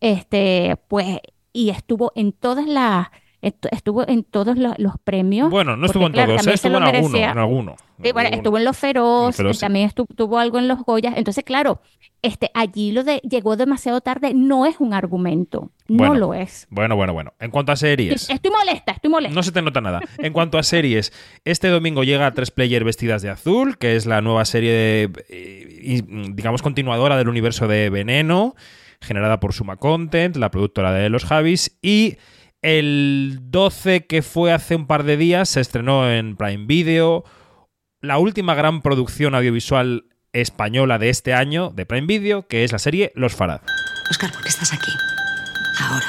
este, 0.01 0.77
pues, 0.87 1.19
y 1.53 1.69
estuvo 1.69 2.11
en 2.15 2.33
todas 2.33 2.67
las, 2.67 3.07
estuvo 3.41 4.07
en 4.07 4.23
todos 4.23 4.57
los, 4.57 4.73
los 4.79 4.93
premios. 5.03 5.49
Bueno, 5.49 5.77
no 5.77 5.85
estuvo 5.85 6.03
porque, 6.03 6.19
en 6.19 6.25
claro, 6.25 6.31
todos, 6.33 6.43
se 6.43 6.53
estuvo 6.53 6.77
en 6.77 6.83
alguno, 6.83 7.17
en 7.17 7.37
alguno. 7.37 7.75
Sí, 8.03 8.11
bueno, 8.11 8.19
alguno. 8.27 8.35
estuvo 8.37 8.57
en 8.57 8.65
Los 8.65 8.77
Feroz, 8.77 9.35
Feroz, 9.35 9.59
también 9.59 9.89
estu- 9.89 10.07
tuvo 10.15 10.39
algo 10.39 10.57
en 10.59 10.67
Los 10.67 10.79
Goyas. 10.83 11.13
Entonces, 11.17 11.43
claro, 11.43 11.81
este, 12.21 12.49
allí 12.55 12.91
lo 12.91 13.03
de 13.03 13.17
llegó 13.19 13.55
demasiado 13.55 14.01
tarde 14.01 14.33
no 14.33 14.65
es 14.65 14.77
un 14.79 14.93
argumento, 14.93 15.71
no 15.87 16.15
lo 16.15 16.33
es. 16.33 16.65
Bueno, 16.71 16.95
bueno, 16.95 17.13
bueno. 17.13 17.33
En 17.39 17.51
cuanto 17.51 17.71
a 17.71 17.75
series. 17.75 18.29
Estoy 18.29 18.51
molesta, 18.51 18.93
estoy 18.93 19.11
molesta. 19.11 19.35
No 19.35 19.43
se 19.43 19.51
te 19.51 19.61
nota 19.61 19.79
nada. 19.79 20.01
En 20.17 20.33
cuanto 20.33 20.57
a 20.57 20.63
series, 20.63 21.13
este 21.43 21.67
domingo 21.67 22.03
llega 22.03 22.31
Tres 22.33 22.49
Player 22.51 22.83
Vestidas 22.83 23.21
de 23.21 23.29
Azul, 23.29 23.77
que 23.77 23.95
es 23.95 24.07
la 24.07 24.21
nueva 24.21 24.43
serie, 24.45 24.71
de, 24.71 25.23
eh, 25.29 25.79
y, 25.83 26.01
digamos, 26.33 26.63
continuadora 26.63 27.15
del 27.17 27.29
universo 27.29 27.67
de 27.67 27.91
Veneno, 27.91 28.55
generada 29.01 29.39
por 29.39 29.53
Suma 29.53 29.77
Content, 29.77 30.35
la 30.37 30.49
productora 30.49 30.91
de 30.93 31.09
Los 31.09 31.25
Javis, 31.25 31.77
y 31.83 32.15
el 32.65 33.37
12, 33.51 34.07
que 34.07 34.23
fue 34.23 34.51
hace 34.51 34.75
un 34.75 34.87
par 34.87 35.03
de 35.03 35.17
días, 35.17 35.49
se 35.49 35.61
estrenó 35.61 36.09
en 36.09 36.35
Prime 36.35 36.65
Video, 36.65 37.23
la 38.01 38.17
última 38.17 38.55
gran 38.55 38.81
producción 38.81 39.35
audiovisual 39.35 40.05
española 40.33 40.97
de 40.97 41.09
este 41.09 41.35
año 41.35 41.69
de 41.69 41.85
Prime 41.85 42.07
Video, 42.07 42.47
que 42.47 42.63
es 42.63 42.71
la 42.71 42.79
serie 42.79 43.11
Los 43.13 43.35
Farad. 43.35 43.61
Oscar, 44.09 44.31
¿por 44.31 44.41
qué 44.41 44.49
estás 44.49 44.73
aquí? 44.73 44.91
Ahora. 45.79 46.07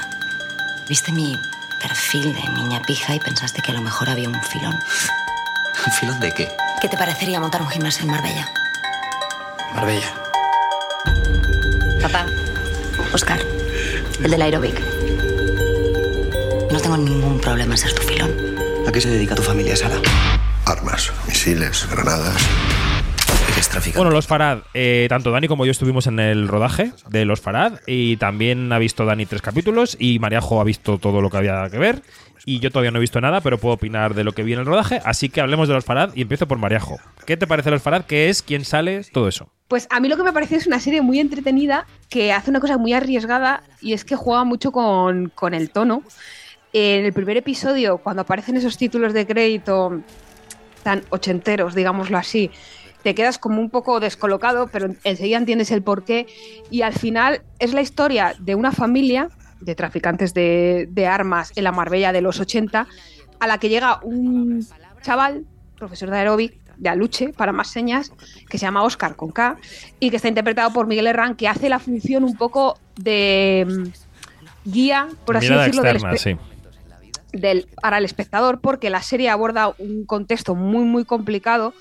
Viste 0.89 1.13
mi 1.13 1.37
perfil 1.83 2.33
de 2.33 2.49
niña 2.55 2.81
pija 2.87 3.15
y 3.15 3.21
pensaste 3.21 3.61
que 3.61 3.73
a 3.73 3.75
lo 3.75 3.83
mejor 3.83 4.09
había 4.09 4.29
un 4.29 4.43
filón. 4.43 4.75
¿Un 5.87 5.93
filón 5.93 6.21
de 6.21 6.33
qué? 6.33 6.49
¿Qué 6.81 6.89
te 6.89 6.97
parecería 6.97 7.39
montar 7.39 7.61
un 7.61 7.69
gimnasio 7.69 8.05
en 8.05 8.13
Marbella? 8.13 8.49
Marbella. 9.75 10.15
Papá. 12.01 12.25
Oscar. 13.13 13.41
El 14.23 14.31
del 14.31 14.41
aeróbic. 14.41 14.81
No 16.73 16.81
tengo 16.81 16.97
ningún 16.97 17.39
problema 17.41 17.75
en 17.75 17.79
ser 17.79 17.93
tu 17.95 18.03
filón. 18.03 18.31
¿A 18.87 18.93
qué 18.93 19.01
se 19.01 19.09
dedica 19.11 19.35
tu 19.35 19.43
familia, 19.43 19.77
Sara? 19.77 19.97
Armas, 20.65 21.13
misiles, 21.27 21.89
granadas. 21.91 22.43
Bueno, 23.95 24.11
Los 24.11 24.27
Farad, 24.27 24.59
eh, 24.75 25.07
tanto 25.09 25.31
Dani 25.31 25.49
como 25.49 25.65
yo 25.65 25.71
estuvimos 25.71 26.07
en 26.07 26.19
el 26.19 26.47
rodaje 26.47 26.93
de 27.09 27.25
Los 27.25 27.41
Farad 27.41 27.81
y 27.87 28.17
también 28.19 28.71
ha 28.73 28.79
visto 28.79 29.07
Dani 29.07 29.25
tres 29.25 29.41
capítulos 29.41 29.97
y 29.99 30.19
Mariajo 30.19 30.61
ha 30.61 30.65
visto 30.65 30.99
todo 30.99 31.23
lo 31.23 31.31
que 31.31 31.39
había 31.39 31.69
que 31.71 31.79
ver 31.79 32.03
y 32.45 32.61
yo 32.61 32.71
todavía 32.71 32.91
no 32.91 32.99
he 32.99 33.01
visto 33.01 33.21
nada, 33.21 33.41
pero 33.41 33.59
puedo 33.59 33.75
opinar 33.75 34.15
de 34.15 34.25
lo 34.25 34.33
que 34.33 34.43
vi 34.43 34.53
en 34.53 34.61
el 34.61 34.67
rodaje, 34.67 35.01
así 35.05 35.29
que 35.31 35.41
hablemos 35.41 35.69
de 35.69 35.75
Los 35.75 35.85
Farad 35.85 36.11
y 36.15 36.23
empiezo 36.23 36.47
por 36.47 36.59
Mariajo. 36.59 36.99
¿Qué 37.27 37.37
te 37.37 37.47
parece 37.47 37.71
Los 37.71 37.83
Farad? 37.83 38.05
¿Qué 38.05 38.29
es? 38.29 38.43
¿Quién 38.43 38.65
sale? 38.65 39.03
Todo 39.13 39.27
eso. 39.27 39.49
Pues 39.69 39.89
a 39.91 39.99
mí 40.01 40.09
lo 40.09 40.17
que 40.17 40.23
me 40.23 40.33
parece 40.33 40.57
es 40.57 40.67
una 40.67 40.79
serie 40.79 41.01
muy 41.01 41.19
entretenida 41.19 41.87
que 42.09 42.33
hace 42.33 42.51
una 42.51 42.61
cosa 42.61 42.79
muy 42.79 42.93
arriesgada 42.93 43.63
y 43.81 43.95
es 43.95 44.05
que 44.05 44.17
juega 44.17 44.45
mucho 44.45 44.71
con, 44.71 45.31
con 45.35 45.55
el 45.55 45.71
tono. 45.71 46.03
En 46.79 47.07
el 47.07 47.15
primer 47.15 47.39
episodio, 47.39 47.97
cuando 47.97 48.21
aparecen 48.21 48.55
esos 48.59 48.77
títulos 48.77 49.15
de 49.15 49.27
crédito 49.27 50.03
tan 50.83 51.03
ochenteros, 51.09 51.75
digámoslo 51.75 52.19
así, 52.19 52.51
te 53.03 53.15
quedas 53.15 53.39
como 53.39 53.63
un 53.63 53.71
poco 53.71 53.99
descolocado, 53.99 54.69
pero 54.71 54.95
enseguida 55.03 55.39
entiendes 55.39 55.71
el 55.71 55.81
porqué. 55.83 56.27
Y 56.71 56.83
al 56.83 56.93
final 56.93 57.41
es 57.59 57.73
la 57.73 57.81
historia 57.81 58.35
de 58.39 58.55
una 58.55 58.73
familia 58.73 59.31
de 59.63 59.75
traficantes 59.75 60.35
de, 60.35 60.87
de 60.91 61.07
armas 61.07 61.51
en 61.57 61.65
la 61.65 61.73
Marbella 61.73 62.13
de 62.13 62.21
los 62.21 62.41
80, 62.41 62.87
a 63.41 63.47
la 63.47 63.57
que 63.57 63.71
llega 63.71 64.01
un 64.03 64.63
chaval, 65.01 65.47
profesor 65.79 66.11
de 66.11 66.19
aeróbic, 66.19 66.59
de 66.77 66.91
aluche, 66.91 67.33
para 67.33 67.53
más 67.53 67.69
señas, 67.69 68.13
que 68.51 68.59
se 68.59 68.67
llama 68.67 68.83
Oscar 68.83 69.17
con 69.17 69.31
K, 69.31 69.57
y 69.99 70.11
que 70.11 70.17
está 70.17 70.29
interpretado 70.29 70.75
por 70.75 70.87
Miguel 70.87 71.07
Herrán, 71.07 71.37
que 71.37 71.49
hace 71.49 71.71
la 71.71 71.79
función 71.79 72.23
un 72.23 72.37
poco 72.37 72.79
de 72.97 73.67
mm, 73.67 74.71
guía, 74.71 75.09
por 75.25 75.39
así 75.39 75.47
Mirada 75.47 75.63
decirlo, 75.63 75.83
del, 75.83 75.97
externa, 75.97 76.19
sí. 76.19 76.56
Del- 77.33 77.67
para 77.81 77.99
el 77.99 78.05
espectador, 78.05 78.61
porque 78.61 78.91
la 78.91 79.03
serie 79.03 79.29
aborda 79.31 79.75
un 79.79 80.05
contexto 80.05 80.55
muy, 80.55 80.85
muy 80.85 81.05
complicado 81.05 81.75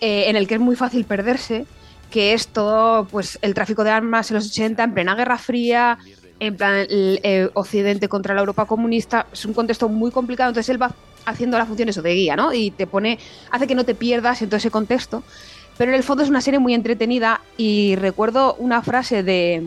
eh, 0.00 0.24
en 0.28 0.36
el 0.36 0.46
que 0.46 0.54
es 0.54 0.60
muy 0.60 0.76
fácil 0.76 1.04
perderse, 1.04 1.66
que 2.10 2.32
es 2.32 2.48
todo 2.48 3.06
pues, 3.06 3.38
el 3.42 3.54
tráfico 3.54 3.82
de 3.84 3.90
armas 3.90 4.30
en 4.30 4.36
los 4.36 4.46
80, 4.46 4.84
en 4.84 4.94
plena 4.94 5.14
Guerra 5.14 5.38
Fría, 5.38 5.98
en 6.38 6.56
plan 6.56 6.86
eh, 6.88 7.48
Occidente 7.54 8.08
contra 8.08 8.34
la 8.34 8.40
Europa 8.40 8.66
comunista. 8.66 9.26
Es 9.32 9.44
un 9.46 9.54
contexto 9.54 9.88
muy 9.88 10.10
complicado, 10.10 10.50
entonces 10.50 10.68
él 10.70 10.80
va 10.80 10.92
haciendo 11.24 11.58
la 11.58 11.66
función 11.66 11.88
eso 11.88 12.02
de 12.02 12.14
guía, 12.14 12.36
¿no? 12.36 12.52
Y 12.52 12.70
te 12.70 12.86
pone, 12.86 13.18
hace 13.50 13.66
que 13.66 13.74
no 13.74 13.84
te 13.84 13.94
pierdas 13.94 14.42
en 14.42 14.48
todo 14.48 14.58
ese 14.58 14.70
contexto. 14.70 15.22
Pero 15.78 15.90
en 15.90 15.96
el 15.96 16.04
fondo 16.04 16.22
es 16.22 16.30
una 16.30 16.40
serie 16.40 16.60
muy 16.60 16.72
entretenida 16.74 17.40
y 17.56 17.96
recuerdo 17.96 18.54
una 18.54 18.80
frase 18.82 19.22
de, 19.22 19.62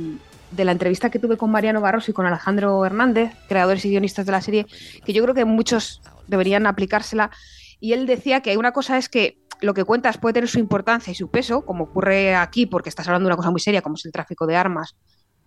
de 0.51 0.65
la 0.65 0.71
entrevista 0.71 1.09
que 1.09 1.19
tuve 1.19 1.37
con 1.37 1.51
Mariano 1.51 1.81
Barroso 1.81 2.11
y 2.11 2.13
con 2.13 2.25
Alejandro 2.25 2.83
Hernández, 2.85 3.31
creadores 3.47 3.85
y 3.85 3.89
guionistas 3.89 4.25
de 4.25 4.31
la 4.31 4.41
serie, 4.41 4.65
que 5.05 5.13
yo 5.13 5.23
creo 5.23 5.35
que 5.35 5.45
muchos 5.45 6.01
deberían 6.27 6.65
aplicársela. 6.65 7.31
Y 7.79 7.93
él 7.93 8.05
decía 8.05 8.41
que 8.41 8.57
una 8.57 8.71
cosa 8.71 8.97
es 8.97 9.09
que 9.09 9.37
lo 9.61 9.73
que 9.73 9.83
cuentas 9.83 10.17
puede 10.17 10.33
tener 10.33 10.49
su 10.49 10.59
importancia 10.59 11.11
y 11.11 11.15
su 11.15 11.29
peso, 11.29 11.65
como 11.65 11.85
ocurre 11.85 12.35
aquí, 12.35 12.65
porque 12.65 12.89
estás 12.89 13.07
hablando 13.07 13.27
de 13.27 13.33
una 13.33 13.37
cosa 13.37 13.51
muy 13.51 13.59
seria, 13.59 13.81
como 13.81 13.95
es 13.95 14.05
el 14.05 14.11
tráfico 14.11 14.47
de 14.47 14.55
armas 14.55 14.95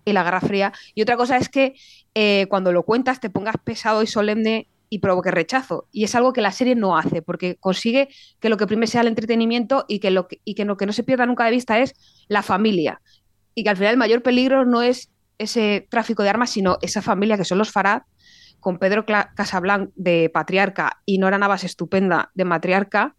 y 0.05 0.13
la 0.13 0.23
Guerra 0.23 0.41
Fría. 0.41 0.73
Y 0.95 1.03
otra 1.03 1.17
cosa 1.17 1.39
es 1.39 1.49
que 1.49 1.75
eh, 2.15 2.47
cuando 2.49 2.73
lo 2.73 2.83
cuentas 2.85 3.21
te 3.21 3.31
pongas 3.31 3.57
pesado 3.63 4.03
y 4.03 4.07
solemne 4.07 4.69
y 4.93 4.99
provoque 4.99 5.31
rechazo. 5.31 5.89
Y 5.91 6.05
es 6.05 6.15
algo 6.15 6.35
que 6.35 6.43
la 6.43 6.53
serie 6.53 6.75
no 6.75 6.99
hace, 6.99 7.23
porque 7.23 7.57
consigue 7.57 8.09
que 8.41 8.51
lo 8.51 8.59
que 8.59 8.67
prime 8.67 8.87
sea 8.87 9.01
el 9.01 9.07
entretenimiento 9.07 9.87
y 9.89 10.01
que 10.01 10.11
lo 10.11 10.29
y 10.45 10.55
que 10.55 10.67
lo 10.67 10.77
que 10.77 10.85
no 10.85 10.93
se 10.93 11.03
pierda 11.03 11.25
nunca 11.25 11.47
de 11.47 11.51
vista 11.51 11.79
es 11.79 11.95
la 12.29 12.43
familia. 12.43 13.01
Y 13.55 13.65
que 13.65 13.71
al 13.71 13.77
final 13.77 13.93
el 13.93 13.99
mayor 13.99 14.23
peligro 14.23 14.65
no 14.65 14.83
es 14.83 15.11
ese 15.39 15.87
tráfico 15.91 16.23
de 16.23 16.31
armas, 16.31 16.51
sino 16.51 16.79
esa 16.83 17.03
familia 17.03 17.37
que 17.37 17.45
son 17.45 17.59
los 17.59 17.71
Farad, 17.71 18.03
con 18.61 18.79
Pedro 18.79 19.05
Casablanc 19.05 19.91
de 19.97 20.31
patriarca 20.33 21.01
y 21.05 21.19
Nora 21.19 21.39
Navas 21.39 21.65
estupenda 21.65 22.31
de 22.35 22.45
matriarca, 22.45 23.17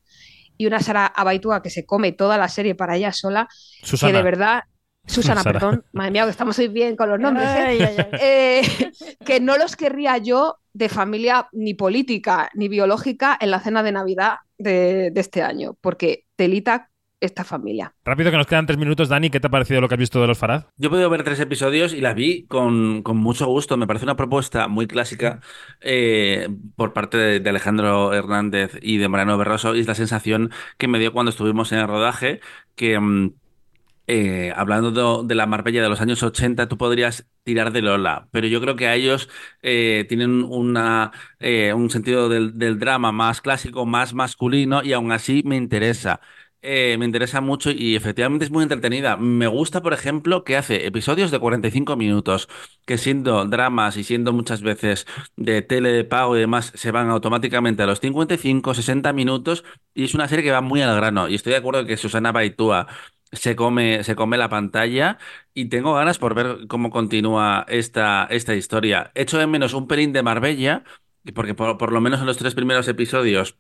y 0.58 0.68
una 0.68 0.80
Sara 0.80 1.06
Abaitua 1.06 1.62
que 1.62 1.70
se 1.70 1.86
come 1.86 2.12
toda 2.12 2.38
la 2.38 2.48
serie 2.48 2.76
para 2.76 2.96
ella 2.96 3.12
sola, 3.12 3.48
Susana. 3.82 4.12
que 4.12 4.18
de 4.18 4.24
verdad 4.24 4.64
Susana, 5.06 5.44
Sara. 5.44 5.60
perdón, 5.60 5.86
madre 5.92 6.12
mía, 6.12 6.24
que 6.24 6.30
estamos 6.30 6.58
hoy 6.60 6.70
bien 6.70 6.96
con 6.96 7.10
los 7.10 7.20
nombres, 7.20 7.50
¿eh? 7.50 7.64
Ay, 7.68 7.82
ay, 7.82 7.96
ay. 7.98 8.20
Eh, 8.22 8.92
que 9.26 9.42
no 9.42 9.58
los 9.58 9.76
querría 9.76 10.18
yo 10.18 10.60
de 10.72 10.88
familia 10.88 11.50
ni 11.52 11.74
política 11.74 12.50
ni 12.54 12.70
biológica 12.70 13.38
en 13.42 13.52
la 13.52 13.60
cena 13.60 13.84
de 13.84 13.92
Navidad 13.92 14.36
de, 14.58 15.12
de 15.12 15.22
este 15.22 15.42
año, 15.42 15.76
porque 15.82 16.26
telita 16.38 16.90
esta 17.26 17.44
familia. 17.44 17.94
Rápido 18.06 18.32
que 18.32 18.38
nos 18.38 18.48
quedan 18.48 18.66
tres 18.66 18.78
minutos, 18.78 19.10
Dani, 19.10 19.30
¿qué 19.30 19.40
te 19.40 19.48
ha 19.48 19.50
parecido 19.50 19.82
lo 19.82 19.88
que 19.88 19.96
has 19.96 20.00
visto 20.00 20.20
de 20.22 20.28
los 20.28 20.38
Farad? 20.38 20.66
Yo 20.78 20.88
he 20.88 20.90
podido 20.90 21.10
ver 21.10 21.24
tres 21.24 21.40
episodios 21.40 21.94
y 21.94 22.02
la 22.02 22.14
vi 22.14 22.46
con, 22.48 23.02
con 23.04 23.18
mucho 23.18 23.48
gusto. 23.48 23.78
Me 23.78 23.88
parece 23.88 24.06
una 24.06 24.16
propuesta 24.18 24.68
muy 24.68 24.88
clásica 24.88 25.40
eh, 25.82 26.50
por 26.76 26.94
parte 26.94 27.18
de, 27.18 27.40
de 27.40 27.50
Alejandro 27.50 28.14
Hernández 28.14 28.78
y 28.82 28.98
de 28.98 29.08
Mariano 29.08 29.38
Berroso. 29.38 29.76
Y 29.76 29.80
es 29.80 29.88
la 29.88 29.96
sensación 29.96 30.52
que 30.78 30.88
me 30.88 31.00
dio 31.00 31.14
cuando 31.14 31.30
estuvimos 31.30 31.72
en 31.72 31.80
el 31.80 31.88
rodaje, 31.88 32.42
que 32.76 33.00
mm, 33.00 33.34
eh, 34.08 34.52
hablando 34.56 35.24
de, 35.24 35.28
de 35.28 35.36
la 35.36 35.46
Marbella 35.46 35.82
de 35.82 35.90
los 35.90 36.02
años 36.02 36.24
80, 36.24 36.68
tú 36.68 36.78
podrías 36.78 37.26
tirar 37.44 37.72
de 37.72 37.82
Lola, 37.82 38.28
pero 38.32 38.48
yo 38.48 38.60
creo 38.62 38.76
que 38.76 38.88
a 38.88 38.96
ellos 38.96 39.30
eh, 39.62 40.06
tienen 40.10 40.44
una, 40.44 41.12
eh, 41.40 41.74
un 41.74 41.90
sentido 41.90 42.28
del, 42.30 42.58
del 42.58 42.80
drama 42.80 43.12
más 43.14 43.42
clásico, 43.42 43.86
más 43.86 44.14
masculino, 44.14 44.84
y 44.84 44.94
aún 44.94 45.12
así 45.12 45.42
me 45.46 45.56
interesa. 45.58 46.20
Eh, 46.66 46.96
me 46.98 47.04
interesa 47.06 47.42
mucho 47.42 47.72
y 47.72 47.96
efectivamente 47.98 48.46
es 48.46 48.52
muy 48.52 48.64
entretenida. 48.64 49.18
Me 49.18 49.48
gusta, 49.48 49.82
por 49.82 49.92
ejemplo, 49.94 50.46
que 50.46 50.56
hace 50.56 50.86
episodios 50.88 51.30
de 51.30 51.40
45 51.40 51.98
minutos, 51.98 52.48
que 52.86 52.98
siendo 52.98 53.44
dramas 53.46 53.98
y 53.98 54.06
siendo 54.06 54.32
muchas 54.32 54.62
veces 54.62 55.06
de 55.36 55.62
tele 55.62 55.90
de 55.92 56.06
pago 56.06 56.38
y 56.38 56.40
demás, 56.40 56.72
se 56.76 56.92
van 56.92 57.10
automáticamente 57.10 57.84
a 57.84 57.86
los 57.86 58.00
55, 58.00 58.74
60 58.74 59.12
minutos 59.12 59.66
y 59.94 60.06
es 60.06 60.14
una 60.16 60.30
serie 60.30 60.46
que 60.46 60.52
va 60.52 60.62
muy 60.62 60.82
al 60.82 60.96
grano. 60.96 61.28
Y 61.28 61.36
estoy 61.36 61.52
de 61.52 61.58
acuerdo 61.58 61.86
que 61.86 61.98
Susana 61.98 62.32
Baitúa 62.32 62.88
se 63.34 63.56
come, 63.58 64.04
se 64.06 64.16
come 64.16 64.38
la 64.38 64.48
pantalla 64.50 65.18
y 65.54 65.66
tengo 65.66 65.94
ganas 65.96 66.18
por 66.18 66.34
ver 66.34 66.68
cómo 66.68 66.90
continúa 66.92 67.66
esta, 67.68 68.26
esta 68.30 68.56
historia. 68.56 69.12
Echo 69.16 69.38
de 69.38 69.48
menos 69.48 69.74
un 69.74 69.88
pelín 69.88 70.14
de 70.14 70.24
Marbella, 70.24 70.84
porque 71.36 71.54
por, 71.56 71.78
por 71.78 71.92
lo 71.92 72.02
menos 72.02 72.20
en 72.22 72.26
los 72.28 72.38
tres 72.38 72.56
primeros 72.56 72.88
episodios 72.88 73.58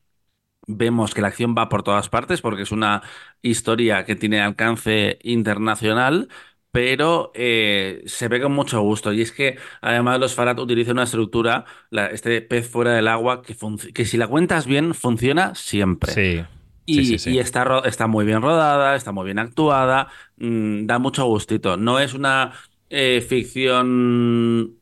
vemos 0.67 1.13
que 1.13 1.21
la 1.21 1.27
acción 1.29 1.55
va 1.57 1.69
por 1.69 1.83
todas 1.83 2.09
partes 2.09 2.41
porque 2.41 2.63
es 2.63 2.71
una 2.71 3.01
historia 3.41 4.05
que 4.05 4.15
tiene 4.15 4.41
alcance 4.41 5.19
internacional, 5.23 6.29
pero 6.71 7.31
eh, 7.35 8.01
se 8.07 8.27
ve 8.27 8.41
con 8.41 8.53
mucho 8.53 8.81
gusto. 8.81 9.13
Y 9.13 9.21
es 9.21 9.31
que 9.31 9.57
además 9.81 10.19
los 10.19 10.33
Farad 10.35 10.59
utilizan 10.59 10.93
una 10.93 11.03
estructura, 11.03 11.65
la- 11.89 12.07
este 12.07 12.41
pez 12.41 12.67
fuera 12.69 12.93
del 12.93 13.07
agua, 13.07 13.41
que, 13.43 13.55
que 13.93 14.05
si 14.05 14.17
la 14.17 14.27
cuentas 14.27 14.65
bien, 14.65 14.93
funciona 14.93 15.53
siempre. 15.55 16.11
Sí. 16.13 16.43
Y, 16.85 16.95
Sí, 16.95 17.05
sí, 17.05 17.19
sí. 17.19 17.31
y 17.31 17.39
está, 17.39 17.81
está 17.85 18.07
muy 18.07 18.25
bien 18.25 18.41
rodada, 18.41 18.95
está 18.95 19.11
muy 19.11 19.25
bien 19.25 19.39
actuada, 19.39 20.07
mm, 20.37 20.85
da 20.85 20.99
mucho 20.99 21.25
gustito. 21.25 21.77
No 21.77 21.99
es 21.99 22.13
una 22.13 22.53
eh, 22.89 23.21
ficción 23.27 24.75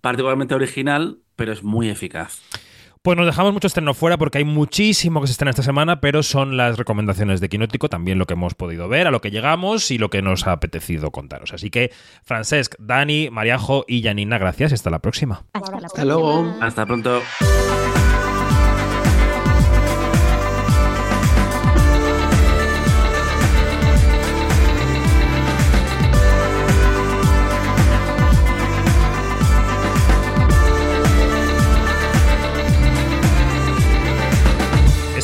particularmente 0.00 0.54
original, 0.54 1.18
pero 1.36 1.52
es 1.52 1.62
muy 1.62 1.88
eficaz. 1.88 2.40
Pues 3.08 3.16
nos 3.16 3.24
dejamos 3.24 3.54
mucho 3.54 3.68
estreno 3.68 3.94
fuera 3.94 4.18
porque 4.18 4.36
hay 4.36 4.44
muchísimo 4.44 5.22
que 5.22 5.28
se 5.28 5.30
estrena 5.30 5.48
esta 5.48 5.62
semana, 5.62 5.98
pero 5.98 6.22
son 6.22 6.58
las 6.58 6.76
recomendaciones 6.76 7.40
de 7.40 7.48
Quinótico, 7.48 7.88
también 7.88 8.18
lo 8.18 8.26
que 8.26 8.34
hemos 8.34 8.52
podido 8.52 8.86
ver, 8.86 9.06
a 9.06 9.10
lo 9.10 9.22
que 9.22 9.30
llegamos 9.30 9.90
y 9.90 9.96
lo 9.96 10.10
que 10.10 10.20
nos 10.20 10.46
ha 10.46 10.52
apetecido 10.52 11.10
contaros. 11.10 11.54
Así 11.54 11.70
que, 11.70 11.90
Francesc, 12.22 12.74
Dani, 12.78 13.30
Mariajo 13.30 13.86
y 13.88 14.02
Janina, 14.02 14.36
gracias 14.36 14.72
y 14.72 14.74
hasta 14.74 14.90
la 14.90 14.98
próxima. 14.98 15.46
Hasta, 15.54 15.80
la 15.80 15.86
Hasta 15.86 16.04
luego. 16.04 16.54
Hasta 16.60 16.84
pronto. 16.84 17.22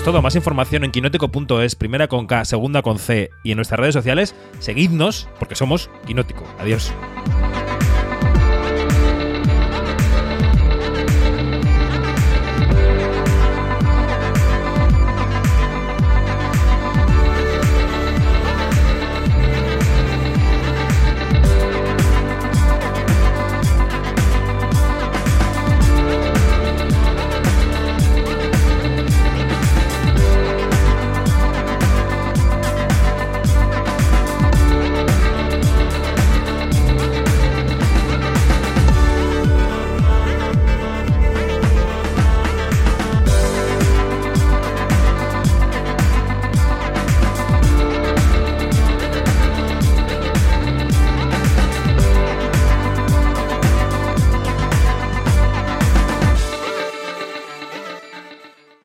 Todo, 0.04 0.20
más 0.20 0.36
información 0.36 0.84
en 0.84 0.90
quinótico.es, 0.90 1.74
primera 1.76 2.08
con 2.08 2.26
K, 2.26 2.44
segunda 2.44 2.82
con 2.82 2.98
C 2.98 3.30
y 3.42 3.52
en 3.52 3.56
nuestras 3.56 3.80
redes 3.80 3.94
sociales, 3.94 4.34
seguidnos 4.58 5.28
porque 5.38 5.54
somos 5.54 5.88
Quinótico. 6.06 6.44
Adiós. 6.58 6.92